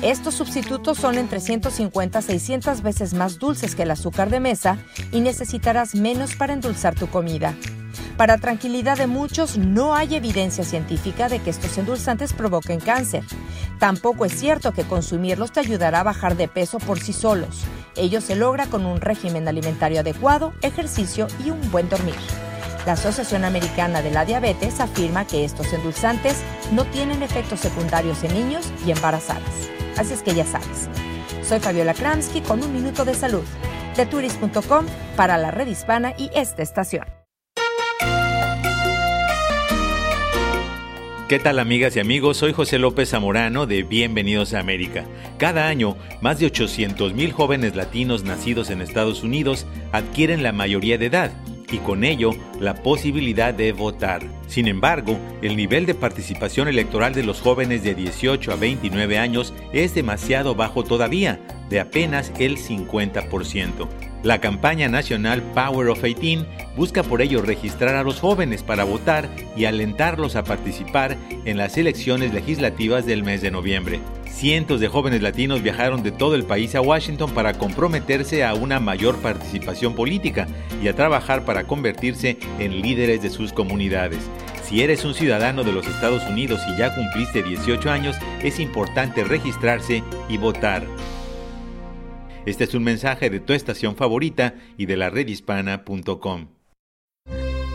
[0.00, 4.78] Estos sustitutos son entre 150 a 600 veces más dulces que el azúcar de mesa
[5.12, 7.54] y necesitarás menos para endulzar tu comida.
[8.16, 13.24] Para tranquilidad de muchos, no hay evidencia científica de que estos endulzantes provoquen cáncer.
[13.80, 17.64] Tampoco es cierto que consumirlos te ayudará a bajar de peso por sí solos.
[17.96, 22.14] Ello se logra con un régimen alimentario adecuado, ejercicio y un buen dormir.
[22.86, 26.36] La Asociación Americana de la Diabetes afirma que estos endulzantes
[26.70, 29.42] no tienen efectos secundarios en niños y embarazadas.
[29.96, 30.88] Así es que ya sabes.
[31.42, 33.44] Soy Fabiola Kramsky con un minuto de salud
[33.96, 37.23] de turis.com para la red hispana y esta estación.
[41.28, 42.36] ¿Qué tal amigas y amigos?
[42.36, 45.06] Soy José López Zamorano de Bienvenidos a América.
[45.38, 51.06] Cada año, más de 800.000 jóvenes latinos nacidos en Estados Unidos adquieren la mayoría de
[51.06, 51.32] edad
[51.72, 54.22] y con ello la posibilidad de votar.
[54.48, 59.54] Sin embargo, el nivel de participación electoral de los jóvenes de 18 a 29 años
[59.72, 63.88] es demasiado bajo todavía, de apenas el 50%.
[64.24, 66.46] La campaña nacional Power of 18
[66.78, 71.76] busca por ello registrar a los jóvenes para votar y alentarlos a participar en las
[71.76, 74.00] elecciones legislativas del mes de noviembre.
[74.26, 78.80] Cientos de jóvenes latinos viajaron de todo el país a Washington para comprometerse a una
[78.80, 80.46] mayor participación política
[80.82, 84.20] y a trabajar para convertirse en líderes de sus comunidades.
[84.64, 89.22] Si eres un ciudadano de los Estados Unidos y ya cumpliste 18 años, es importante
[89.22, 90.82] registrarse y votar.
[92.46, 96.48] Este es un mensaje de tu estación favorita y de la redhispana.com.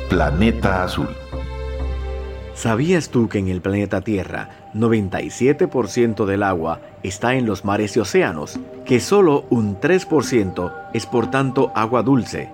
[0.10, 1.10] Planeta Azul.
[2.54, 8.00] ¿Sabías tú que en el planeta Tierra 97% del agua está en los mares y
[8.00, 8.60] océanos?
[8.86, 12.50] Que solo un 3% es por tanto agua dulce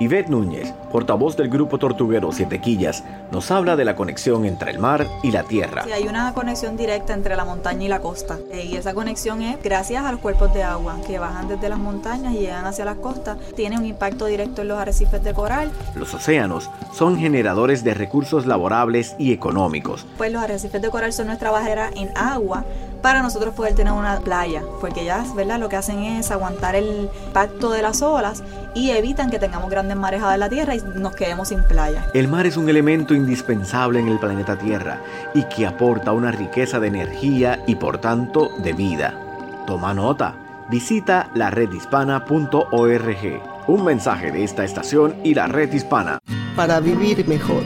[0.00, 4.78] Yvette Núñez, portavoz del grupo tortuguero Siete Quillas, nos habla de la conexión entre el
[4.78, 5.84] mar y la tierra.
[5.84, 8.38] Sí, hay una conexión directa entre la montaña y la costa.
[8.50, 11.78] Eh, y esa conexión es gracias a los cuerpos de agua que bajan desde las
[11.78, 13.38] montañas y llegan hacia las costas.
[13.54, 15.70] Tiene un impacto directo en los arrecifes de coral.
[15.94, 20.06] Los océanos son generadores de recursos laborables y económicos.
[20.16, 22.64] Pues los arrecifes de coral son nuestra barrera en agua
[23.02, 25.60] para nosotros poder tener una playa, porque ya, ¿verdad?
[25.60, 28.42] Lo que hacen es aguantar el impacto de las olas
[28.74, 32.06] y evitan que tengamos grandes marejadas en la Tierra y nos quedemos sin playa.
[32.14, 35.00] El mar es un elemento indispensable en el planeta Tierra
[35.34, 39.64] y que aporta una riqueza de energía y por tanto de vida.
[39.66, 40.66] Toma nota.
[40.70, 43.42] Visita la redhispana.org.
[43.66, 46.18] Un mensaje de esta estación y la red hispana.
[46.56, 47.62] Para vivir mejor.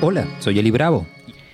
[0.00, 1.06] Hola, soy Eli Bravo.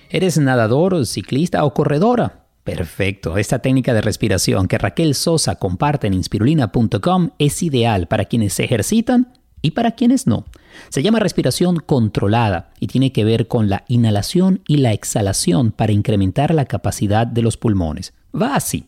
[0.09, 2.45] ¿Eres nadador, ciclista o corredora?
[2.63, 3.37] Perfecto.
[3.37, 8.63] Esta técnica de respiración que Raquel Sosa comparte en inspirulina.com es ideal para quienes se
[8.63, 9.33] ejercitan
[9.65, 10.45] y para quienes no.
[10.89, 15.91] Se llama respiración controlada y tiene que ver con la inhalación y la exhalación para
[15.91, 18.13] incrementar la capacidad de los pulmones.
[18.39, 18.85] Va así.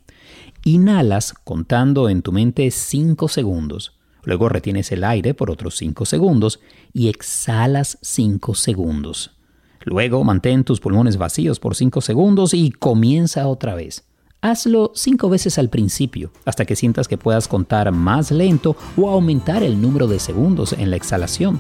[0.63, 3.97] Inhalas contando en tu mente 5 segundos.
[4.23, 6.59] Luego retienes el aire por otros 5 segundos
[6.93, 9.31] y exhalas 5 segundos.
[9.83, 14.03] Luego mantén tus pulmones vacíos por 5 segundos y comienza otra vez.
[14.41, 19.63] Hazlo 5 veces al principio, hasta que sientas que puedas contar más lento o aumentar
[19.63, 21.60] el número de segundos en la exhalación.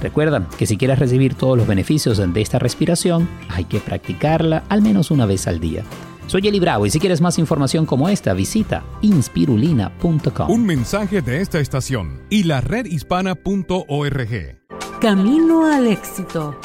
[0.00, 4.82] Recuerda que si quieres recibir todos los beneficios de esta respiración, hay que practicarla al
[4.82, 5.84] menos una vez al día.
[6.26, 10.50] Soy Eli Bravo y si quieres más información como esta, visita inspirulina.com.
[10.50, 14.60] Un mensaje de esta estación y la redhispana.org.
[15.00, 16.58] Camino al éxito.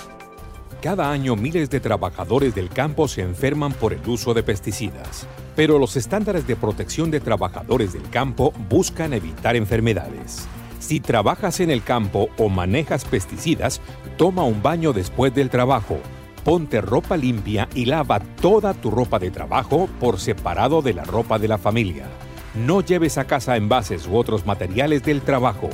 [0.82, 5.78] Cada año miles de trabajadores del campo se enferman por el uso de pesticidas, pero
[5.78, 10.48] los estándares de protección de trabajadores del campo buscan evitar enfermedades.
[10.80, 13.80] Si trabajas en el campo o manejas pesticidas,
[14.18, 16.00] toma un baño después del trabajo,
[16.44, 21.38] ponte ropa limpia y lava toda tu ropa de trabajo por separado de la ropa
[21.38, 22.08] de la familia.
[22.56, 25.70] No lleves a casa envases u otros materiales del trabajo.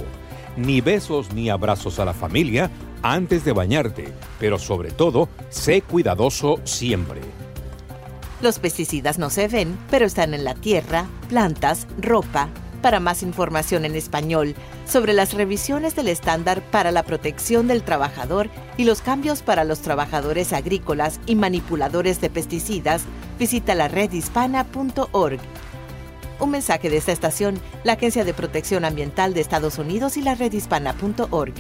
[0.58, 2.70] Ni besos ni abrazos a la familia
[3.14, 7.22] antes de bañarte, pero sobre todo, sé cuidadoso siempre.
[8.42, 12.50] Los pesticidas no se ven, pero están en la tierra, plantas, ropa.
[12.82, 14.54] Para más información en español
[14.86, 19.80] sobre las revisiones del estándar para la protección del trabajador y los cambios para los
[19.80, 23.02] trabajadores agrícolas y manipuladores de pesticidas,
[23.40, 25.40] visita la redhispana.org.
[26.40, 30.36] Un mensaje de esta estación, la Agencia de Protección Ambiental de Estados Unidos y la
[30.36, 31.54] redhispana.org.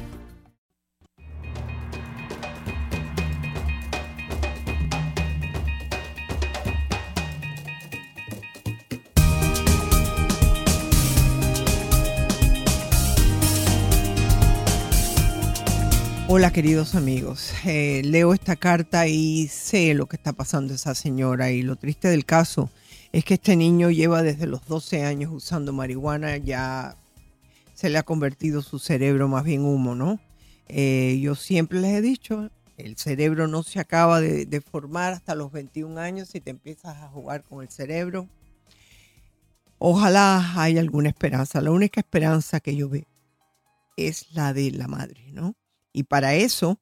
[16.38, 21.50] Hola queridos amigos, eh, leo esta carta y sé lo que está pasando esa señora
[21.50, 22.70] y lo triste del caso
[23.12, 26.96] es que este niño lleva desde los 12 años usando marihuana, ya
[27.74, 30.20] se le ha convertido su cerebro más bien humo, ¿no?
[30.68, 35.34] Eh, yo siempre les he dicho, el cerebro no se acaba de, de formar hasta
[35.34, 38.28] los 21 años si te empiezas a jugar con el cerebro.
[39.80, 41.62] Ojalá haya alguna esperanza.
[41.62, 43.08] La única esperanza que yo veo
[43.96, 45.56] es la de la madre, ¿no?
[45.94, 46.80] Y para eso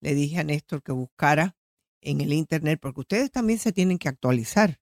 [0.00, 1.56] le dije a Néstor que buscara
[2.00, 4.78] en el Internet, porque ustedes también se tienen que actualizar.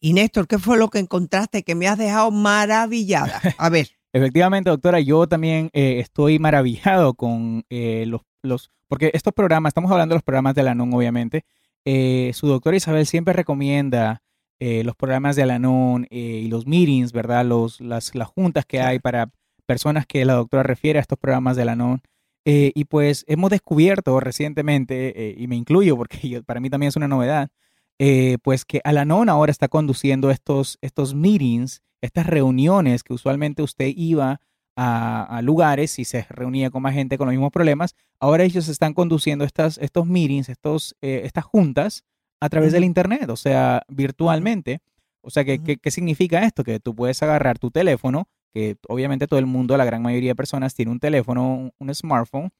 [0.00, 3.40] Y Néstor, ¿qué fue lo que encontraste que me has dejado maravillada?
[3.58, 3.90] A ver.
[4.12, 9.92] Efectivamente, doctora, yo también eh, estoy maravillado con eh, los, los, porque estos programas, estamos
[9.92, 11.44] hablando de los programas de Alanon, obviamente.
[11.84, 14.22] Eh, su doctora Isabel siempre recomienda
[14.60, 17.44] los programas de Alanon y los meetings, ¿verdad?
[17.44, 19.30] Los, las, las juntas que hay para
[19.66, 22.02] personas que la doctora refiere a estos programas de Alanon.
[22.50, 26.96] Eh, y pues hemos descubierto recientemente, eh, y me incluyo porque para mí también es
[26.96, 27.50] una novedad,
[27.98, 33.92] eh, pues que Alanon ahora está conduciendo estos, estos meetings, estas reuniones que usualmente usted
[33.94, 34.40] iba
[34.76, 37.94] a, lugares y se reunía con más gente con los mismos problemas.
[38.18, 42.04] Ahora ellos están conduciendo estas, estos meetings, estos, estas juntas
[42.40, 44.80] a través del Internet, o sea, virtualmente.
[45.22, 46.64] O sea, ¿qué, qué significa esto?
[46.64, 50.36] Que tú puedes agarrar tu teléfono, que obviamente todo el mundo, la gran mayoría de
[50.36, 52.50] personas tiene un teléfono, un smartphone,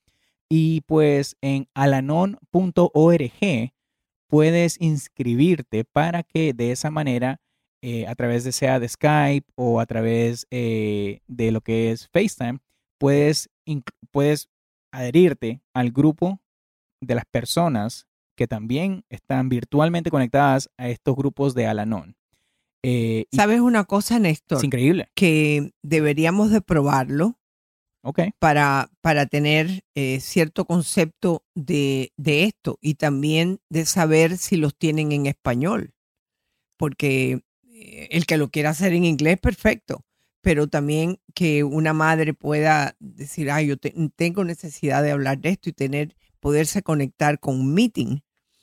[0.49, 2.41] y pues en alanon.org
[4.29, 7.41] puedes inscribirte para que de esa manera,
[7.83, 12.09] eh, a través de sea de Skype o a través eh, de lo que es
[12.09, 12.59] FaceTime,
[12.99, 13.49] puedes,
[14.11, 14.49] puedes
[14.93, 16.41] adherirte al grupo
[17.01, 22.18] de las personas que también están virtualmente conectadas a estos grupos de Alanon.
[22.91, 24.59] Eh, ¿Sabes una cosa, Néstor?
[24.59, 25.11] Es increíble.
[25.15, 27.39] Que deberíamos de probarlo
[28.03, 28.31] okay.
[28.39, 34.75] para, para tener eh, cierto concepto de, de, esto y también de saber si los
[34.75, 35.93] tienen en español.
[36.79, 40.05] Porque eh, el que lo quiera hacer en inglés, perfecto.
[40.41, 45.69] Pero también que una madre pueda decir, ay, yo tengo necesidad de hablar de esto
[45.69, 48.21] y tener, poderse conectar con un meeting.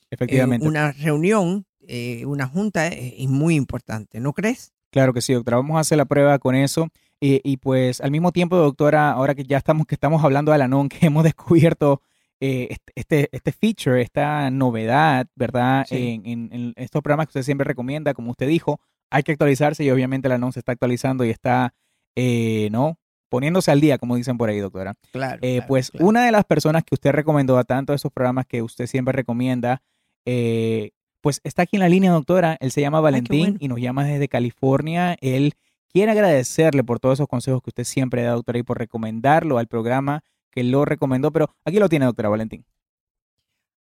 [0.10, 0.66] Efectivamente.
[0.66, 4.74] una reunión eh, una junta es, muy importante, ¿no crees?
[4.92, 5.58] Claro que sí, doctora.
[5.58, 6.90] Vamos a hacer la prueba con eso.
[7.20, 10.90] y pues al mismo tiempo, doctora, ahora que ya estamos, que estamos hablando de Alanon,
[10.90, 12.02] que hemos descubierto
[12.42, 15.86] eh, este, este feature, esta novedad, ¿verdad?
[15.90, 20.28] En, estos programas que usted siempre recomienda, como usted dijo, hay que actualizarse y obviamente
[20.28, 21.74] Alanon se está actualizando y está,
[22.16, 23.00] eh, ¿no?
[23.30, 24.96] Poniéndose al día, como dicen por ahí, doctora.
[25.12, 25.42] Claro.
[25.68, 29.14] pues una de las personas que usted recomendó a tanto esos programas que usted siempre
[29.14, 29.82] recomienda,
[30.26, 30.92] eh,
[31.26, 32.56] pues está aquí en la línea, doctora.
[32.60, 35.18] Él se llama Valentín y nos llama desde California.
[35.22, 35.54] Él
[35.92, 39.66] quiere agradecerle por todos esos consejos que usted siempre da, doctora, y por recomendarlo al
[39.66, 41.32] programa que lo recomendó.
[41.32, 42.64] Pero aquí lo tiene, doctora Valentín.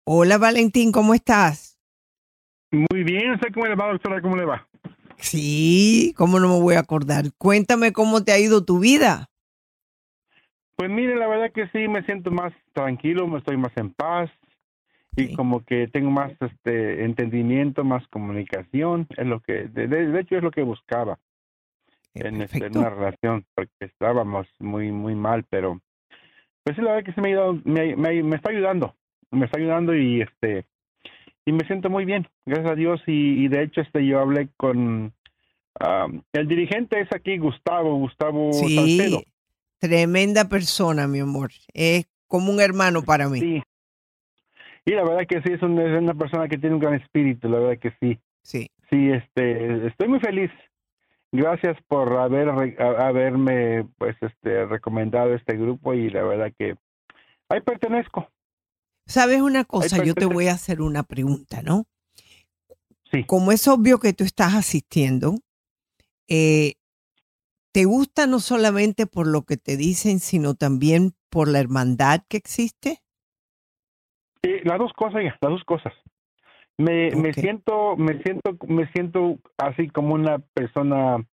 [0.05, 1.77] Hola, Valentín, ¿cómo estás?
[2.71, 4.69] Muy bien, sé cómo le va, doctora, ¿cómo le va?
[5.17, 7.33] Sí, ¿cómo no me voy a acordar?
[7.37, 9.29] Cuéntame cómo te ha ido tu vida.
[10.77, 14.31] Pues mire, la verdad que sí, me siento más tranquilo, me estoy más en paz,
[15.17, 20.43] y como que tengo más este entendimiento, más comunicación, es lo que, de, hecho es
[20.43, 21.19] lo que buscaba
[22.15, 25.81] eh, en, este, una relación, porque estábamos muy, muy mal, pero
[26.63, 28.95] pues sí, la verdad que se me ha ido, me, me, está ayudando,
[29.31, 30.65] me está ayudando y este,
[31.45, 35.13] y me siento muy bien, gracias a Dios, y, de hecho este yo hablé con
[36.33, 39.25] el dirigente es aquí Gustavo, Gustavo sí,
[39.81, 43.41] Tremenda persona, mi amor, es como un hermano para mí.
[43.41, 43.63] Sí,
[44.87, 47.79] y la verdad que sí, es, una persona que tiene un gran espíritu, la verdad
[47.81, 48.19] que sí.
[48.43, 48.71] Sí.
[48.91, 50.51] Sí, este, estoy muy feliz.
[51.33, 56.77] Gracias por haber haberme pues este recomendado este grupo y la verdad que
[57.49, 58.29] ahí pertenezco.
[59.07, 60.05] ¿Sabes una cosa?
[60.05, 61.87] Yo te voy a hacer una pregunta, ¿no?
[63.11, 63.25] Sí.
[63.25, 65.35] Como es obvio que tú estás asistiendo,
[66.29, 66.75] eh,
[67.73, 72.37] ¿te gusta no solamente por lo que te dicen, sino también por la hermandad que
[72.37, 73.04] existe?
[74.65, 75.93] Las dos cosas, las dos cosas.
[76.77, 81.25] Me, me siento, me siento, me siento así como una persona,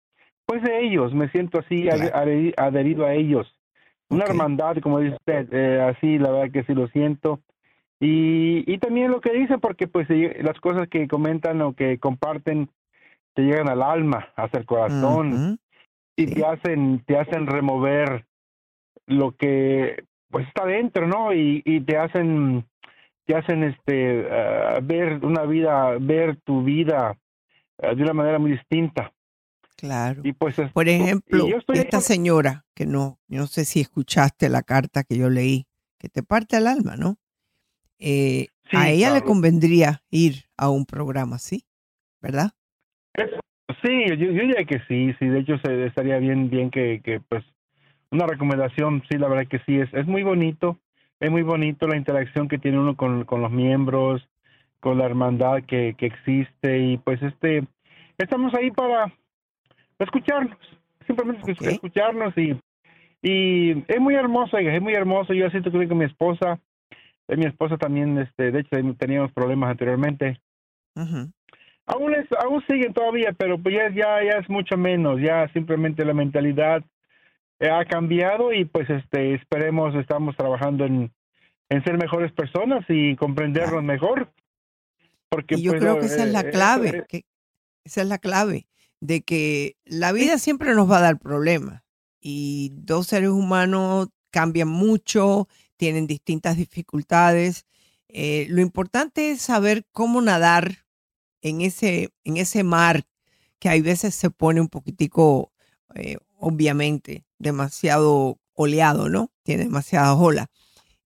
[0.46, 3.48] pues de ellos, me siento así adherido a ellos.
[4.10, 7.40] Una hermandad, como dice usted, eh, así la verdad que sí lo siento.
[8.00, 12.70] Y, y también lo que dicen, porque pues las cosas que comentan o que comparten
[13.34, 15.60] te llegan al alma, hacia el corazón
[16.16, 18.26] y te hacen, te hacen remover
[19.08, 21.34] lo que pues está dentro, ¿no?
[21.34, 22.66] Y, y te hacen
[23.32, 27.18] te hacen este ah, ver una vida, ver tu vida
[27.82, 29.14] ah, de una manera muy distinta.
[29.78, 30.22] Claro.
[30.26, 35.18] Y pues, Por ejemplo, esta señora, que no, no sé si escuchaste la carta que
[35.18, 35.66] yo leí,
[35.98, 37.18] que te parte el alma, ¿no?
[38.00, 41.66] Eh, a ella le convendría ir a un programa así,
[42.22, 42.52] ¿verdad?
[43.84, 47.44] Sí, yo, diría que sí, sí, de hecho se, estaría bien, bien que, que, pues,
[48.12, 50.80] una recomendación, sí, la verdad que sí, es, es muy bonito,
[51.22, 54.28] es muy bonito la interacción que tiene uno con, con los miembros,
[54.80, 57.64] con la hermandad que, que existe y pues este,
[58.18, 59.14] estamos ahí para
[60.00, 60.58] escucharnos,
[61.06, 62.60] simplemente escucharnos y,
[63.22, 66.60] y es muy hermoso, es muy hermoso, yo siento que con mi esposa,
[67.28, 70.42] eh, mi esposa también, este, de hecho teníamos problemas anteriormente.
[71.86, 76.04] Aún, es, aún siguen todavía, pero pues ya, ya, ya es mucho menos, ya simplemente
[76.04, 76.84] la mentalidad
[77.70, 81.12] ha cambiado y pues este esperemos, estamos trabajando en,
[81.70, 84.34] en ser mejores personas y comprendernos mejor.
[85.30, 87.26] Porque, y yo pues, creo que esa es la eh, clave, que
[87.86, 88.68] esa es la clave,
[89.00, 91.84] de que la vida siempre nos va a dar problemas
[92.20, 95.48] y dos seres humanos cambian mucho,
[95.78, 97.66] tienen distintas dificultades.
[98.10, 100.86] Eh, lo importante es saber cómo nadar
[101.42, 103.04] en ese, en ese mar
[103.60, 105.52] que hay veces se pone un poquitico,
[105.96, 109.32] eh, obviamente, demasiado oleado, ¿no?
[109.44, 110.48] Tiene demasiadas olas.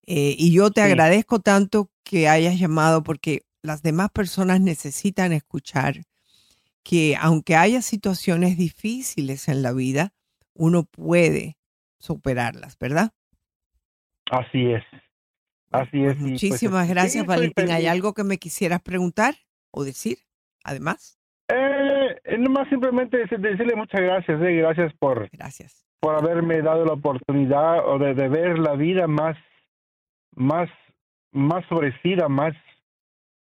[0.06, 6.04] Eh, y yo te agradezco tanto que hayas llamado porque las demás personas necesitan escuchar
[6.84, 10.14] que aunque haya situaciones difíciles en la vida,
[10.54, 11.58] uno puede
[12.00, 13.12] superarlas, ¿verdad?
[14.30, 14.84] Así es.
[15.72, 16.16] Así es.
[16.16, 17.72] Pues muchísimas gracias, Valentín.
[17.72, 19.36] ¿Hay algo que me quisieras preguntar
[19.72, 20.20] o decir,
[20.64, 21.15] además?
[22.26, 25.86] Eh, nomás simplemente decirle muchas gracias, eh, gracias por, gracias.
[26.00, 29.38] por haberme dado la oportunidad o de, ver la vida más,
[30.36, 30.68] más,
[31.32, 32.56] más sobrecida, más,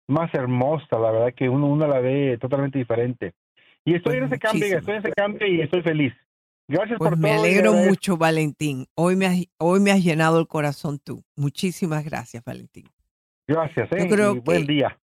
[0.09, 3.35] más hermosa, la verdad que uno, uno la ve totalmente diferente.
[3.85, 6.14] Y estoy pues en ese cambio, estoy en ese cambio y estoy feliz.
[6.66, 8.87] Gracias pues por me alegro mucho, Valentín.
[8.95, 11.22] Hoy me, has, hoy me has llenado el corazón tú.
[11.37, 12.87] Muchísimas gracias, Valentín.
[13.47, 14.97] Gracias, eh, y buen día.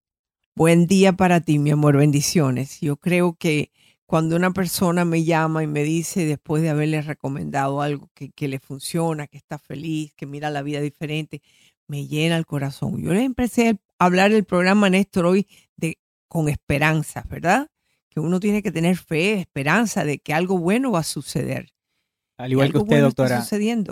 [0.58, 1.96] Buen día para ti, mi amor.
[1.96, 2.80] Bendiciones.
[2.80, 3.70] Yo creo que
[4.06, 8.48] cuando una persona me llama y me dice, después de haberle recomendado algo que, que
[8.48, 11.42] le funciona, que está feliz, que mira la vida diferente,
[11.86, 13.00] me llena el corazón.
[13.00, 15.46] Yo le empecé a hablar el programa, Néstor, hoy
[15.76, 17.68] de, con esperanzas, ¿verdad?
[18.16, 21.68] uno tiene que tener fe, esperanza de que algo bueno va a suceder.
[22.38, 23.44] Al igual que usted, doctora.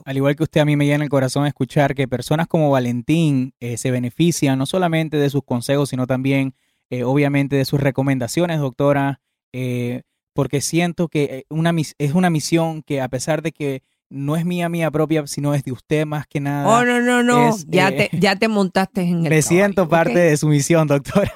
[0.05, 3.53] Al igual que usted, a mí me llena el corazón escuchar que personas como Valentín
[3.59, 6.55] eh, se benefician no solamente de sus consejos, sino también,
[6.89, 9.21] eh, obviamente, de sus recomendaciones, doctora,
[9.53, 14.45] eh, porque siento que una, es una misión que a pesar de que no es
[14.45, 16.69] mía, mía propia, sino es de usted más que nada.
[16.69, 17.57] Oh, no, no, no.
[17.67, 19.31] ya, te, ya te montaste en el.
[19.31, 21.33] Me siento parte de su misión, doctora.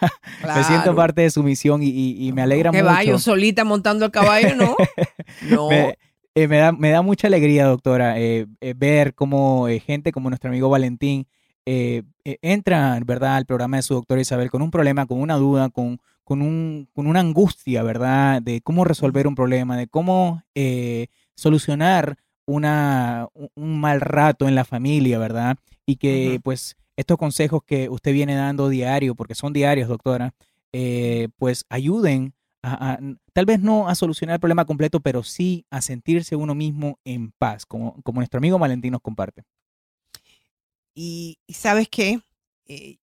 [0.55, 2.85] Me siento parte de su misión y, me alegra mucho.
[2.85, 4.77] Que va yo solita montando el caballo, ¿no?
[5.51, 5.69] no.
[6.35, 10.51] Eh, me, da, me da mucha alegría, doctora, eh, eh, ver cómo gente como nuestro
[10.51, 11.27] amigo Valentín
[11.65, 16.01] entra, ¿verdad?, al programa de su doctora Isabel con un problema, con una duda, con,
[16.25, 20.43] con, un, con una angustia, ¿verdad?, de cómo resolver un problema, de cómo
[21.35, 22.17] solucionar
[22.47, 25.59] una, un mal rato en la familia, ¿verdad?
[25.87, 30.35] Y que pues estos consejos que usted viene dando diario, porque son diarios, doctora,
[30.73, 32.99] eh, pues ayuden a,
[33.33, 37.33] tal vez no a solucionar el problema completo, pero sí a sentirse uno mismo en
[37.33, 39.45] paz, como, como nuestro amigo Valentín nos comparte.
[40.95, 42.21] Y, sabes qué,
[42.67, 42.99] eh,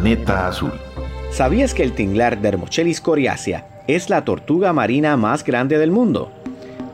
[0.00, 0.70] Planeta Azul.
[1.32, 6.30] ¿Sabías que el tinglar Dermochelis coriacea es la tortuga marina más grande del mundo?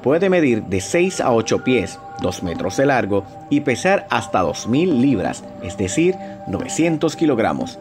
[0.02, 5.00] Puede medir de 6 a 8 pies 2 metros de largo y pesar hasta 2.000
[5.02, 6.14] libras, es decir,
[6.48, 7.78] 900 kilogramos.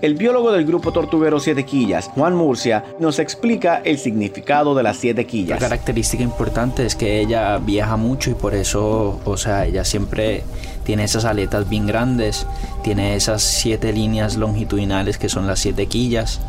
[0.00, 4.96] El biólogo del grupo tortuguero Siete Quillas, Juan Murcia, nos explica el significado de las
[4.96, 5.60] siete quillas.
[5.60, 10.44] La característica importante es que ella viaja mucho y por eso, o sea, ella siempre
[10.84, 12.46] tiene esas aletas bien grandes,
[12.84, 16.40] tiene esas siete líneas longitudinales que son las siete quillas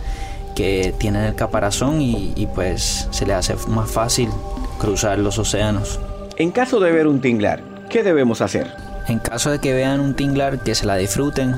[0.53, 4.29] que tienen el caparazón y, y pues se le hace más fácil
[4.77, 5.99] cruzar los océanos.
[6.37, 8.67] En caso de ver un tinglar, ¿qué debemos hacer?
[9.07, 11.55] En caso de que vean un tinglar, que se la disfruten,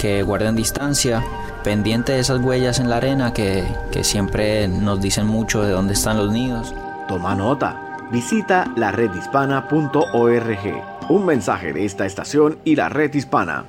[0.00, 1.22] que guarden distancia,
[1.62, 5.92] pendiente de esas huellas en la arena que, que siempre nos dicen mucho de dónde
[5.92, 6.74] están los nidos.
[7.06, 7.98] Toma nota.
[8.10, 11.10] Visita la redhispana.org.
[11.10, 13.66] Un mensaje de esta estación y la red hispana.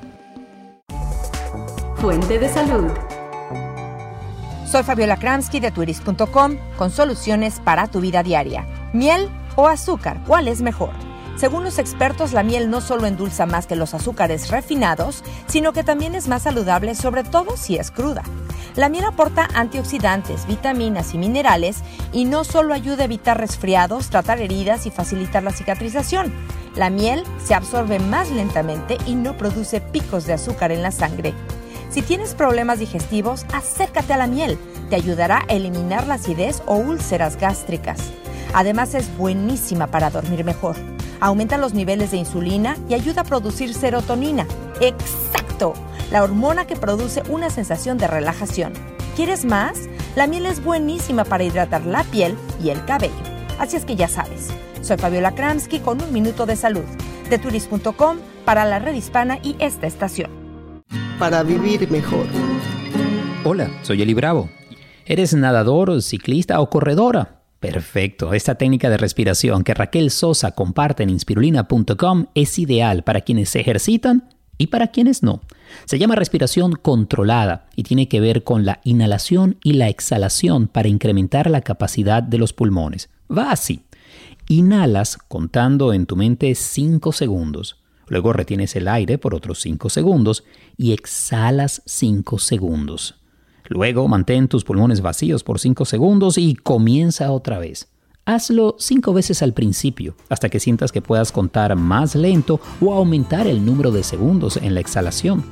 [1.97, 2.89] Fuente de salud.
[4.65, 8.65] Soy Fabiola Kramsky de turis.com con soluciones para tu vida diaria.
[8.93, 9.27] Miel
[9.57, 11.10] o azúcar, ¿cuál es mejor?
[11.35, 15.83] Según los expertos, la miel no solo endulza más que los azúcares refinados, sino que
[15.83, 18.23] también es más saludable, sobre todo si es cruda.
[18.75, 21.79] La miel aporta antioxidantes, vitaminas y minerales
[22.13, 26.31] y no solo ayuda a evitar resfriados, tratar heridas y facilitar la cicatrización.
[26.75, 31.33] La miel se absorbe más lentamente y no produce picos de azúcar en la sangre.
[31.89, 34.57] Si tienes problemas digestivos, acércate a la miel.
[34.89, 37.99] Te ayudará a eliminar la acidez o úlceras gástricas.
[38.53, 40.77] Además es buenísima para dormir mejor.
[41.21, 44.47] Aumenta los niveles de insulina y ayuda a producir serotonina.
[44.81, 45.73] ¡Exacto!
[46.11, 48.73] La hormona que produce una sensación de relajación.
[49.15, 49.81] ¿Quieres más?
[50.15, 53.13] La miel es buenísima para hidratar la piel y el cabello.
[53.59, 54.47] Así es que ya sabes.
[54.81, 56.85] Soy Fabiola Kramsky con un minuto de salud.
[57.29, 60.31] De turis.com para la red hispana y esta estación.
[61.19, 62.25] Para vivir mejor.
[63.45, 64.49] Hola, soy Eli Bravo.
[65.05, 67.40] ¿Eres nadador, ciclista o corredora?
[67.61, 68.33] Perfecto.
[68.33, 73.59] Esta técnica de respiración que Raquel Sosa comparte en inspirulina.com es ideal para quienes se
[73.59, 75.41] ejercitan y para quienes no.
[75.85, 80.87] Se llama respiración controlada y tiene que ver con la inhalación y la exhalación para
[80.87, 83.11] incrementar la capacidad de los pulmones.
[83.31, 83.83] Va así.
[84.47, 87.77] Inhalas contando en tu mente 5 segundos.
[88.07, 90.43] Luego retienes el aire por otros 5 segundos
[90.77, 93.20] y exhalas 5 segundos.
[93.71, 97.87] Luego mantén tus pulmones vacíos por 5 segundos y comienza otra vez.
[98.25, 103.47] Hazlo 5 veces al principio, hasta que sientas que puedas contar más lento o aumentar
[103.47, 105.45] el número de segundos en la exhalación.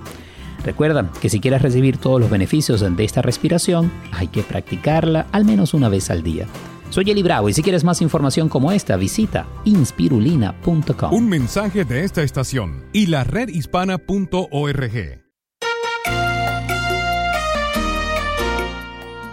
[0.65, 5.45] Recuerda que si quieres recibir todos los beneficios de esta respiración, hay que practicarla al
[5.45, 6.45] menos una vez al día.
[6.89, 11.13] Soy Eli Bravo y si quieres más información como esta, visita inspirulina.com.
[11.13, 15.28] Un mensaje de esta estación y la redhispana.org.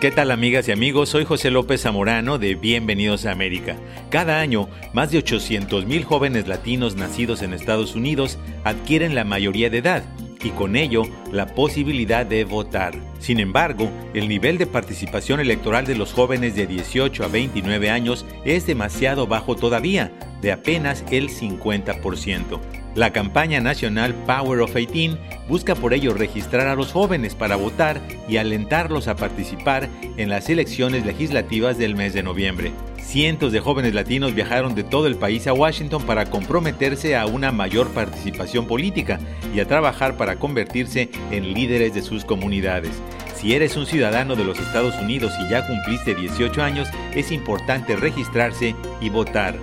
[0.01, 1.09] ¿Qué tal amigas y amigos?
[1.09, 3.77] Soy José López Zamorano de Bienvenidos a América.
[4.11, 9.79] Cada año, más de 800.000 jóvenes latinos nacidos en Estados Unidos adquieren la mayoría de
[9.79, 10.05] edad
[10.45, 12.95] y con ello la posibilidad de votar.
[13.21, 18.27] Sin embargo, el nivel de participación electoral de los jóvenes de 18 a 29 años
[18.45, 22.61] es demasiado bajo todavía, de apenas el 50%.
[22.97, 25.19] La campaña nacional Power of 18
[25.51, 30.49] busca por ello registrar a los jóvenes para votar y alentarlos a participar en las
[30.49, 32.73] elecciones legislativas del mes de noviembre.
[32.99, 37.53] Cientos de jóvenes latinos viajaron de todo el país a Washington para comprometerse a una
[37.53, 39.21] mayor participación política
[39.55, 42.93] y a trabajar para convertirse en líderes de sus comunidades.
[43.35, 47.95] Si eres un ciudadano de los Estados Unidos y ya cumpliste 18 años, es importante
[47.95, 49.55] registrarse y votar.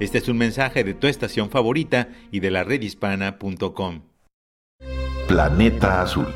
[0.00, 4.02] Este es un mensaje de tu estación favorita y de la redhispana.com.
[5.26, 6.28] Planeta Azul.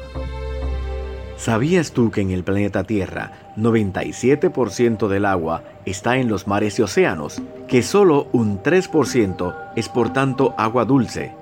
[1.36, 6.82] ¿Sabías tú que en el planeta Tierra 97% del agua está en los mares y
[6.82, 7.40] océanos?
[7.68, 11.41] Que solo un 3% es por tanto agua dulce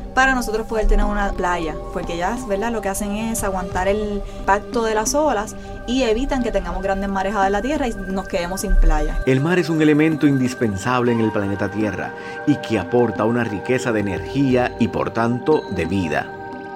[0.13, 2.71] para nosotros poder tener una playa, porque ellas, ¿verdad?
[2.71, 5.55] Lo que hacen es aguantar el impacto de las olas
[5.87, 9.23] y evitan que tengamos grandes marejadas en la Tierra y nos quedemos sin playa.
[9.25, 12.13] El mar es un elemento indispensable en el planeta Tierra
[12.47, 16.27] y que aporta una riqueza de energía y por tanto de vida.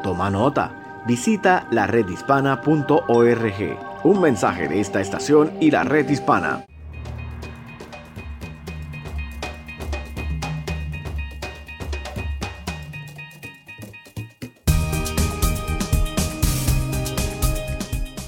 [0.03, 0.71] Toma nota.
[1.05, 3.79] Visita la redhispana.org.
[4.03, 6.65] Un mensaje de esta estación y la red hispana.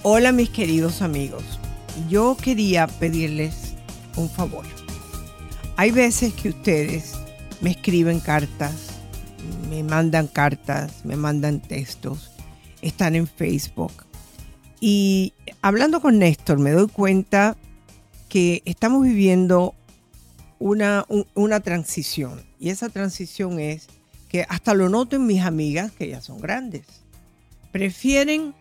[0.10, 1.44] Hola mis queridos amigos.
[2.08, 3.74] Yo quería pedirles
[4.16, 4.64] un favor.
[5.76, 7.16] Hay veces que ustedes
[7.60, 9.02] me escriben cartas,
[9.70, 12.32] me mandan cartas, me mandan textos,
[12.82, 13.92] están en Facebook.
[14.80, 17.58] Y hablando con Néstor me doy cuenta
[18.30, 19.76] que estamos viviendo
[20.58, 22.46] una, una transición.
[22.62, 23.88] Y esa transición es
[24.30, 26.86] que hasta lo noto en mis amigas que ya son grandes.
[27.74, 28.56] Prefieren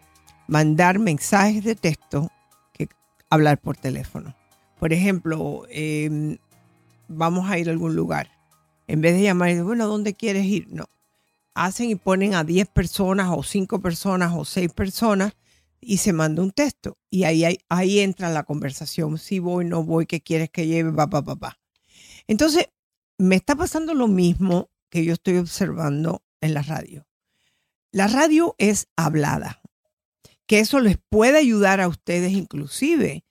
[0.47, 2.31] mandar mensajes de texto
[2.73, 2.89] que
[3.31, 4.35] hablar por teléfono.
[4.79, 6.39] Por ejemplo, em,
[7.09, 8.31] vamos a ir a algún lugar.
[8.87, 10.69] En vez de llamar bueno, ¿dónde quieres ir?
[10.71, 10.87] No.
[11.55, 15.33] Hacen y ponen a 10 personas o 5 personas o 6 personas
[15.81, 16.99] y se manda un texto.
[17.11, 19.19] Y ahí, ahí, entra la conversación.
[19.19, 21.59] Si voy, no voy, qué quieres que lleve, va, va,
[22.27, 22.69] Entonces,
[23.19, 27.07] me está pasando lo mismo que yo estoy observando en la radio.
[27.93, 29.63] La radio es hablada,
[30.47, 33.25] que eso les puede ayudar a ustedes inclusive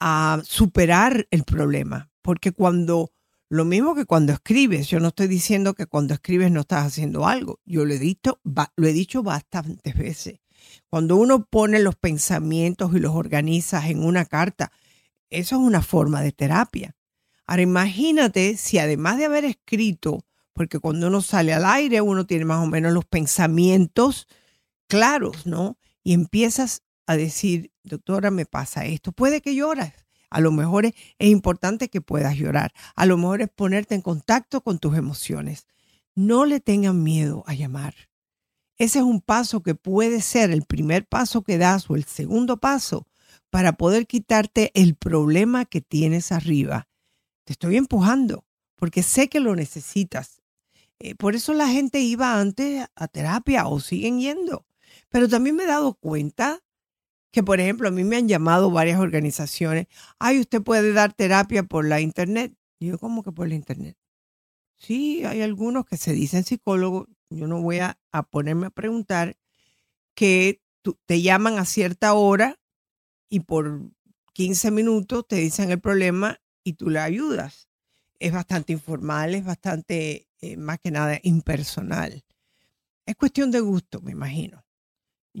[0.00, 3.12] a superar el problema, porque cuando,
[3.48, 7.26] lo mismo que cuando escribes, yo no estoy diciendo que cuando escribes no estás haciendo
[7.26, 10.40] algo, yo lo he dicho, lo he dicho bastantes veces.
[10.90, 14.70] Cuando uno pone los pensamientos y los organiza en una carta,
[15.30, 16.94] eso es una forma de terapia.
[17.46, 22.44] Ahora imagínate si además de haber escrito, porque cuando uno sale al aire uno tiene
[22.44, 24.26] más o menos los pensamientos
[24.86, 25.78] claros, ¿no?
[26.08, 29.12] Y empiezas a decir, doctora, me pasa esto.
[29.12, 29.92] Puede que lloras.
[30.30, 32.72] A lo mejor es, importante que puedas llorar.
[32.96, 35.66] A lo mejor es ponerte en contacto con tus emociones.
[36.14, 37.94] No le tengan miedo a llamar.
[38.78, 42.56] Ese es un paso que puede ser el primer paso que das o el segundo
[42.56, 43.06] paso
[43.50, 46.88] para poder quitarte el problema que tienes arriba.
[47.44, 48.46] Te estoy empujando
[48.76, 50.40] porque sé que lo necesitas.
[51.00, 54.64] Eh, por eso la gente iba antes a terapia o siguen yendo.
[55.10, 56.60] Pero también me he dado cuenta
[57.30, 59.86] que, por ejemplo, a mí me han llamado varias organizaciones,
[60.18, 62.54] ay, usted puede dar terapia por la internet.
[62.80, 63.96] Yo, ¿cómo que por la internet?
[64.78, 67.98] Sí, hay algunos que se dicen psicólogos, yo no voy a,
[68.30, 69.36] ponerme a preguntar,
[70.14, 70.62] que
[71.06, 72.58] te llaman a cierta hora
[73.28, 73.82] y por
[74.32, 77.68] 15 minutos te dicen el problema y tú le ayudas.
[78.20, 82.24] Es bastante informal, es bastante, eh, más que nada, impersonal.
[83.06, 84.64] Es cuestión de gusto, me imagino.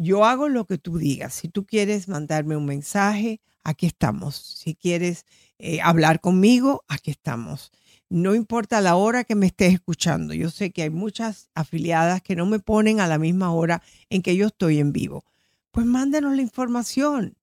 [0.00, 1.34] Yo hago lo que tú digas.
[1.34, 4.36] Si tú quieres mandarme un mensaje, aquí estamos.
[4.36, 5.26] Si quieres
[5.58, 7.72] eh, hablar conmigo, aquí estamos.
[8.08, 10.34] No importa la hora que me estés escuchando.
[10.34, 14.22] Yo sé que hay muchas afiliadas que no me ponen a la misma hora en
[14.22, 15.24] que yo estoy en vivo.
[15.72, 17.36] Pues mándanos la información.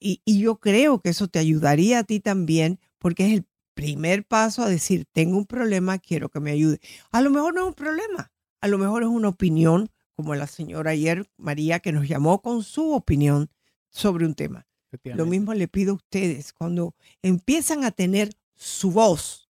[0.00, 4.24] Y, y yo creo que eso te ayudaría a ti también porque es el primer
[4.24, 6.80] paso a decir, tengo un problema, quiero que me ayude.
[7.12, 10.46] A lo mejor no es un problema, a lo mejor es una opinión como la
[10.46, 13.50] señora ayer, María, que nos llamó con su opinión
[13.90, 14.66] sobre un tema.
[15.02, 19.48] Lo mismo le pido a ustedes, cuando empiezan a tener su voz,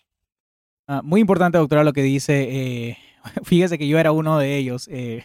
[0.86, 2.47] Ah, muy importante, doctora, lo que dice.
[2.51, 2.99] Eh,
[3.44, 5.24] fíjese que yo era uno de ellos eh,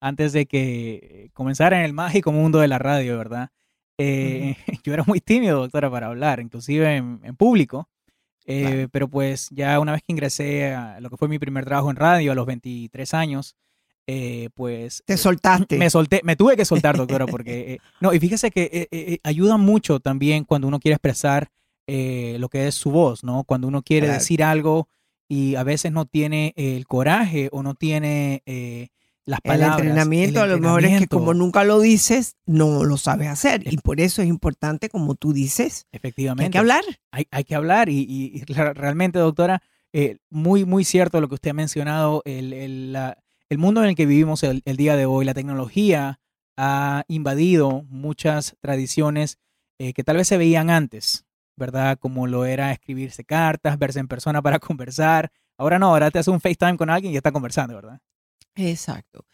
[0.00, 3.50] antes de que comenzara en el mágico mundo de la radio, ¿verdad?
[4.84, 7.88] Yo era muy tímido, doctora, para hablar, inclusive en, público.
[8.46, 11.96] Pero pues ya una vez que ingresé a lo que fue mi primer trabajo en
[11.96, 13.56] radio a los 23 años,
[14.54, 15.02] pues...
[15.04, 15.78] Te soltaste.
[15.78, 17.80] Me solté, me tuve que soltar, doctora, porque...
[18.00, 21.50] no, y fíjese que ayuda mucho también cuando uno quiere expresar
[21.90, 23.44] eh, lo que es su voz, ¿no?
[23.44, 24.88] Cuando uno quiere decir algo
[25.26, 28.88] y a veces no tiene el coraje o no tiene eh,
[29.24, 29.78] las palabras.
[29.78, 33.62] El entrenamiento, a lo mejor es que como nunca lo dices, no lo sabes hacer.
[33.72, 36.44] Y por eso es importante, como tú dices, Efectivamente.
[36.44, 36.84] hay que hablar.
[37.10, 39.62] Hay, hay que hablar y, realmente, doctora,
[39.94, 44.04] eh, muy, muy cierto lo que usted ha mencionado, el, el, mundo en el que
[44.04, 46.20] vivimos el, día de hoy, la tecnología
[46.58, 49.38] ha invadido muchas tradiciones
[49.78, 51.24] que tal vez se veían antes,
[51.58, 51.98] ¿verdad?
[51.98, 55.30] Como lo era escribirse cartas, verse en persona para conversar.
[55.58, 58.00] Ahora no, ahora te hace un FaceTime con alguien y ya está conversando, ¿verdad?
[58.54, 59.26] Exacto.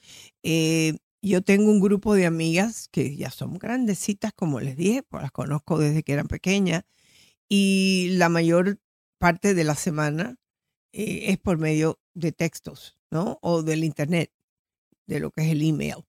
[0.43, 5.23] Eh, yo tengo un grupo de amigas que ya son grandecitas, como les dije, pues
[5.23, 6.85] las conozco desde que eran pequeñas,
[7.49, 8.79] y la mayor
[9.19, 10.37] parte de la semana
[10.93, 13.39] eh, es por medio de textos, ¿no?
[13.43, 14.33] O del Internet,
[15.07, 16.05] de lo que es el email.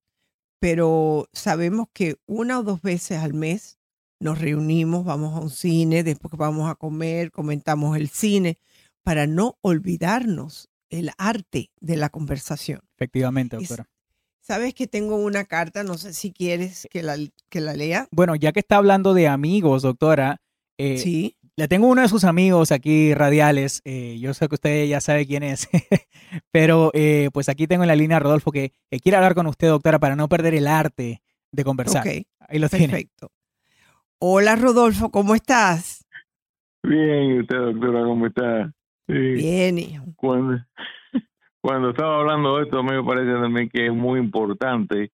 [0.60, 3.78] Pero sabemos que una o dos veces al mes
[4.20, 8.58] nos reunimos, vamos a un cine, después vamos a comer, comentamos el cine,
[9.04, 12.82] para no olvidarnos el arte de la conversación.
[12.96, 13.88] Efectivamente, doctora.
[14.42, 17.18] Sabes que tengo una carta, no sé si quieres que la,
[17.50, 18.08] que la lea.
[18.12, 20.42] Bueno, ya que está hablando de amigos, doctora,
[20.78, 21.36] eh, sí.
[21.56, 25.26] le tengo uno de sus amigos aquí radiales, eh, yo sé que usted ya sabe
[25.26, 25.68] quién es,
[26.52, 29.68] pero eh, pues aquí tengo en la línea a Rodolfo que quiere hablar con usted,
[29.68, 32.08] doctora, para no perder el arte de conversar.
[32.08, 33.10] Ok, Ahí lo tiene.
[34.20, 36.06] Hola Rodolfo, ¿cómo estás?
[36.84, 38.72] Bien, ¿y usted, doctora, cómo está?
[39.08, 39.14] Sí.
[39.14, 40.06] Bien, hijo.
[40.16, 40.58] Cuando,
[41.62, 45.12] cuando estaba hablando de esto, a mí me parece también que es muy importante,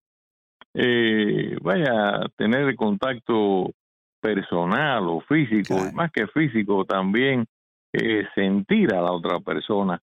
[0.74, 3.72] eh, vaya, tener contacto
[4.20, 7.44] personal o físico, más que físico, también
[7.92, 10.00] eh, sentir a la otra persona.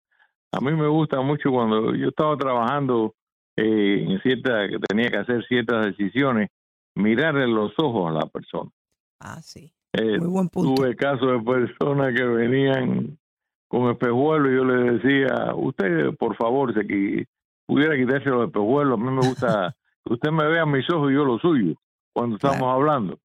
[0.51, 3.15] A mí me gusta mucho cuando yo estaba trabajando
[3.55, 6.49] eh, en cierta, que tenía que hacer ciertas decisiones,
[6.95, 8.69] mirarle los ojos a la persona.
[9.19, 9.73] Ah, sí.
[9.93, 10.75] Eh, Muy buen punto.
[10.75, 13.17] Tuve casos de personas que venían
[13.67, 17.25] con espejuelos y yo le decía, usted por favor, se
[17.65, 21.15] pudiera quitarse los espejuelos, a mí me gusta que usted me vea mis ojos y
[21.15, 21.75] yo los suyos
[22.13, 23.19] cuando estamos hablando.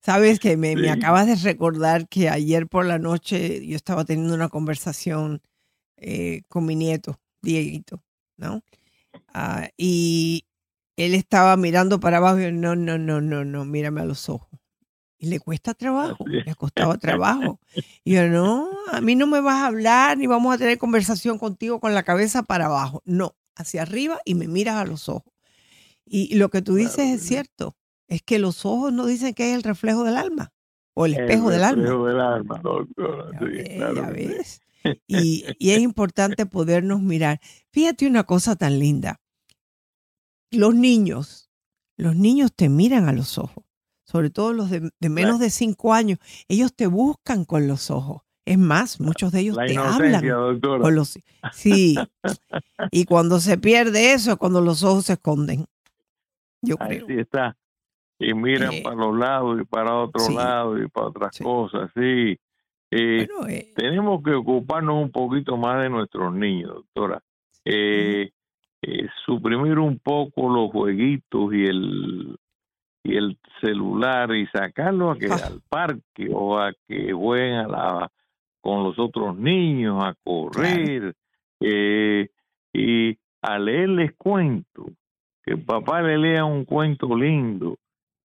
[0.00, 0.88] Sabes que me, me Sí.
[0.88, 5.40] acabas de recordar que ayer por la noche yo estaba teniendo una conversación
[5.96, 8.02] eh, con mi nieto, Dieguito,
[8.36, 8.62] ¿no?
[9.32, 10.44] Ah, y
[10.96, 14.28] él estaba mirando para abajo y yo, no, no, no, no, no, mírame a los
[14.28, 14.48] ojos.
[15.18, 17.58] Y le cuesta trabajo, le ha costado trabajo.
[18.04, 21.38] Y yo, no, a mí no me vas a hablar ni vamos a tener conversación
[21.38, 23.00] contigo con la cabeza para abajo.
[23.06, 25.32] No, hacia arriba y me miras a los ojos.
[26.04, 27.76] Y lo que tú dices es cierto,
[28.06, 30.52] es que los ojos no dicen que es el reflejo del alma
[30.92, 31.82] o el espejo del alma.
[31.82, 33.38] reflejo del alma, doctora.
[33.38, 34.12] Sí, claro sí.
[34.12, 34.60] ves.
[35.06, 37.40] Y, y es importante podernos mirar.
[37.72, 39.20] Fíjate una cosa tan linda.
[40.54, 41.50] Los niños,
[41.96, 43.64] los niños te miran a los ojos,
[44.04, 46.18] sobre todo los de, de menos de cinco años.
[46.48, 48.22] Ellos te buscan con los ojos.
[48.46, 50.82] Es más, muchos de ellos te hablan doctora.
[50.82, 51.18] con los
[51.54, 51.96] sí.
[52.90, 55.64] Y cuando se pierde eso, es cuando los ojos se esconden.
[56.60, 57.06] Yo creo.
[57.08, 57.56] Está.
[58.18, 60.34] Y miran Eh, para los lados y para otro sí.
[60.34, 62.38] lado y para otras cosas, sí.
[62.90, 63.26] Eh,
[63.74, 67.22] tenemos que ocuparnos un poquito más de nuestros niños, doctora.
[67.64, 68.30] Eh,
[68.86, 72.36] eh, suprimir un poco los jueguitos y el
[73.02, 78.12] y el celular y sacarlo a que al parque o a que jueguen a la,
[78.60, 81.14] con los otros niños a correr
[81.60, 82.28] eh,
[82.72, 84.86] y a leerles cuentos
[85.42, 87.76] que papá le lea un cuento lindo.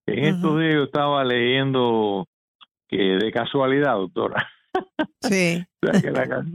[0.05, 2.27] En estos días yo estaba leyendo
[2.87, 4.47] que de casualidad doctora.
[5.21, 5.65] Sí.
[5.83, 6.45] o sea, que la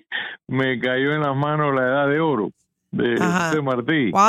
[0.48, 2.52] me cayó en las manos la edad de oro
[2.90, 3.16] de.
[3.18, 4.20] José Martí ¡Wow!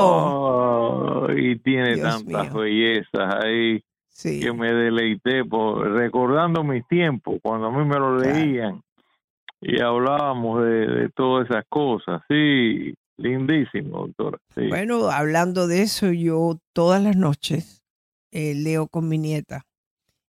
[0.00, 2.60] Oh, y tiene Dios tantas mío.
[2.62, 4.40] bellezas ahí Sí.
[4.40, 8.82] que me deleité por recordando mis tiempos cuando a mí me lo leían
[9.60, 14.66] y hablábamos de, de todas esas cosas sí lindísimo doctora sí.
[14.68, 17.84] Bueno, hablando de eso, yo todas las noches
[18.32, 19.66] eh, leo con mi nieta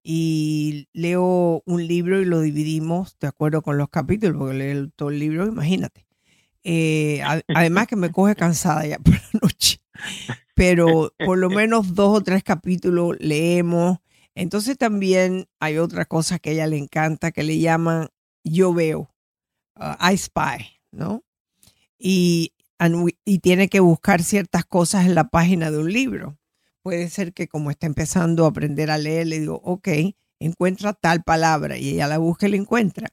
[0.04, 5.10] y leo un libro y lo dividimos de acuerdo con los capítulos, porque leo todo
[5.10, 6.06] el libro, imagínate.
[6.64, 9.80] Eh, a- además que me coge cansada ya por la noche,
[10.54, 13.98] pero por lo menos dos o tres capítulos leemos.
[14.34, 18.08] Entonces también hay otra cosa que a ella le encanta, que le llaman
[18.44, 19.10] Yo Veo,
[19.76, 21.22] uh, I Spy, ¿no?
[21.98, 26.38] y, we- y tiene que buscar ciertas cosas en la página de un libro.
[26.82, 29.88] Puede ser que como está empezando a aprender a leer, le digo, ok,
[30.40, 33.08] encuentra tal palabra y ella la busca y la encuentra.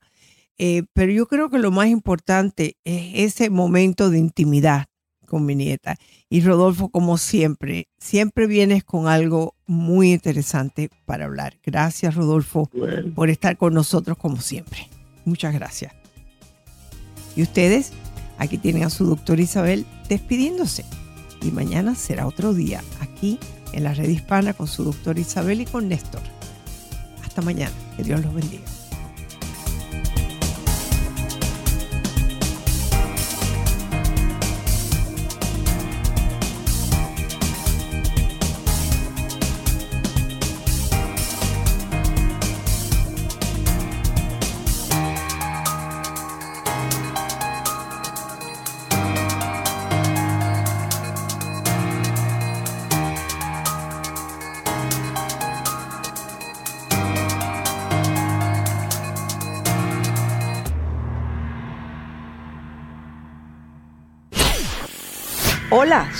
[0.59, 4.85] Eh, pero yo creo que lo más importante es ese momento de intimidad
[5.25, 5.95] con mi nieta.
[6.29, 11.57] Y Rodolfo, como siempre, siempre vienes con algo muy interesante para hablar.
[11.63, 12.69] Gracias, Rodolfo,
[13.15, 14.89] por estar con nosotros como siempre.
[15.23, 15.93] Muchas gracias.
[17.35, 17.93] Y ustedes,
[18.37, 20.83] aquí tienen a su doctora Isabel despidiéndose.
[21.41, 23.39] Y mañana será otro día aquí
[23.71, 26.21] en la red hispana con su doctora Isabel y con Néstor.
[27.23, 27.73] Hasta mañana.
[27.95, 28.78] Que Dios los bendiga.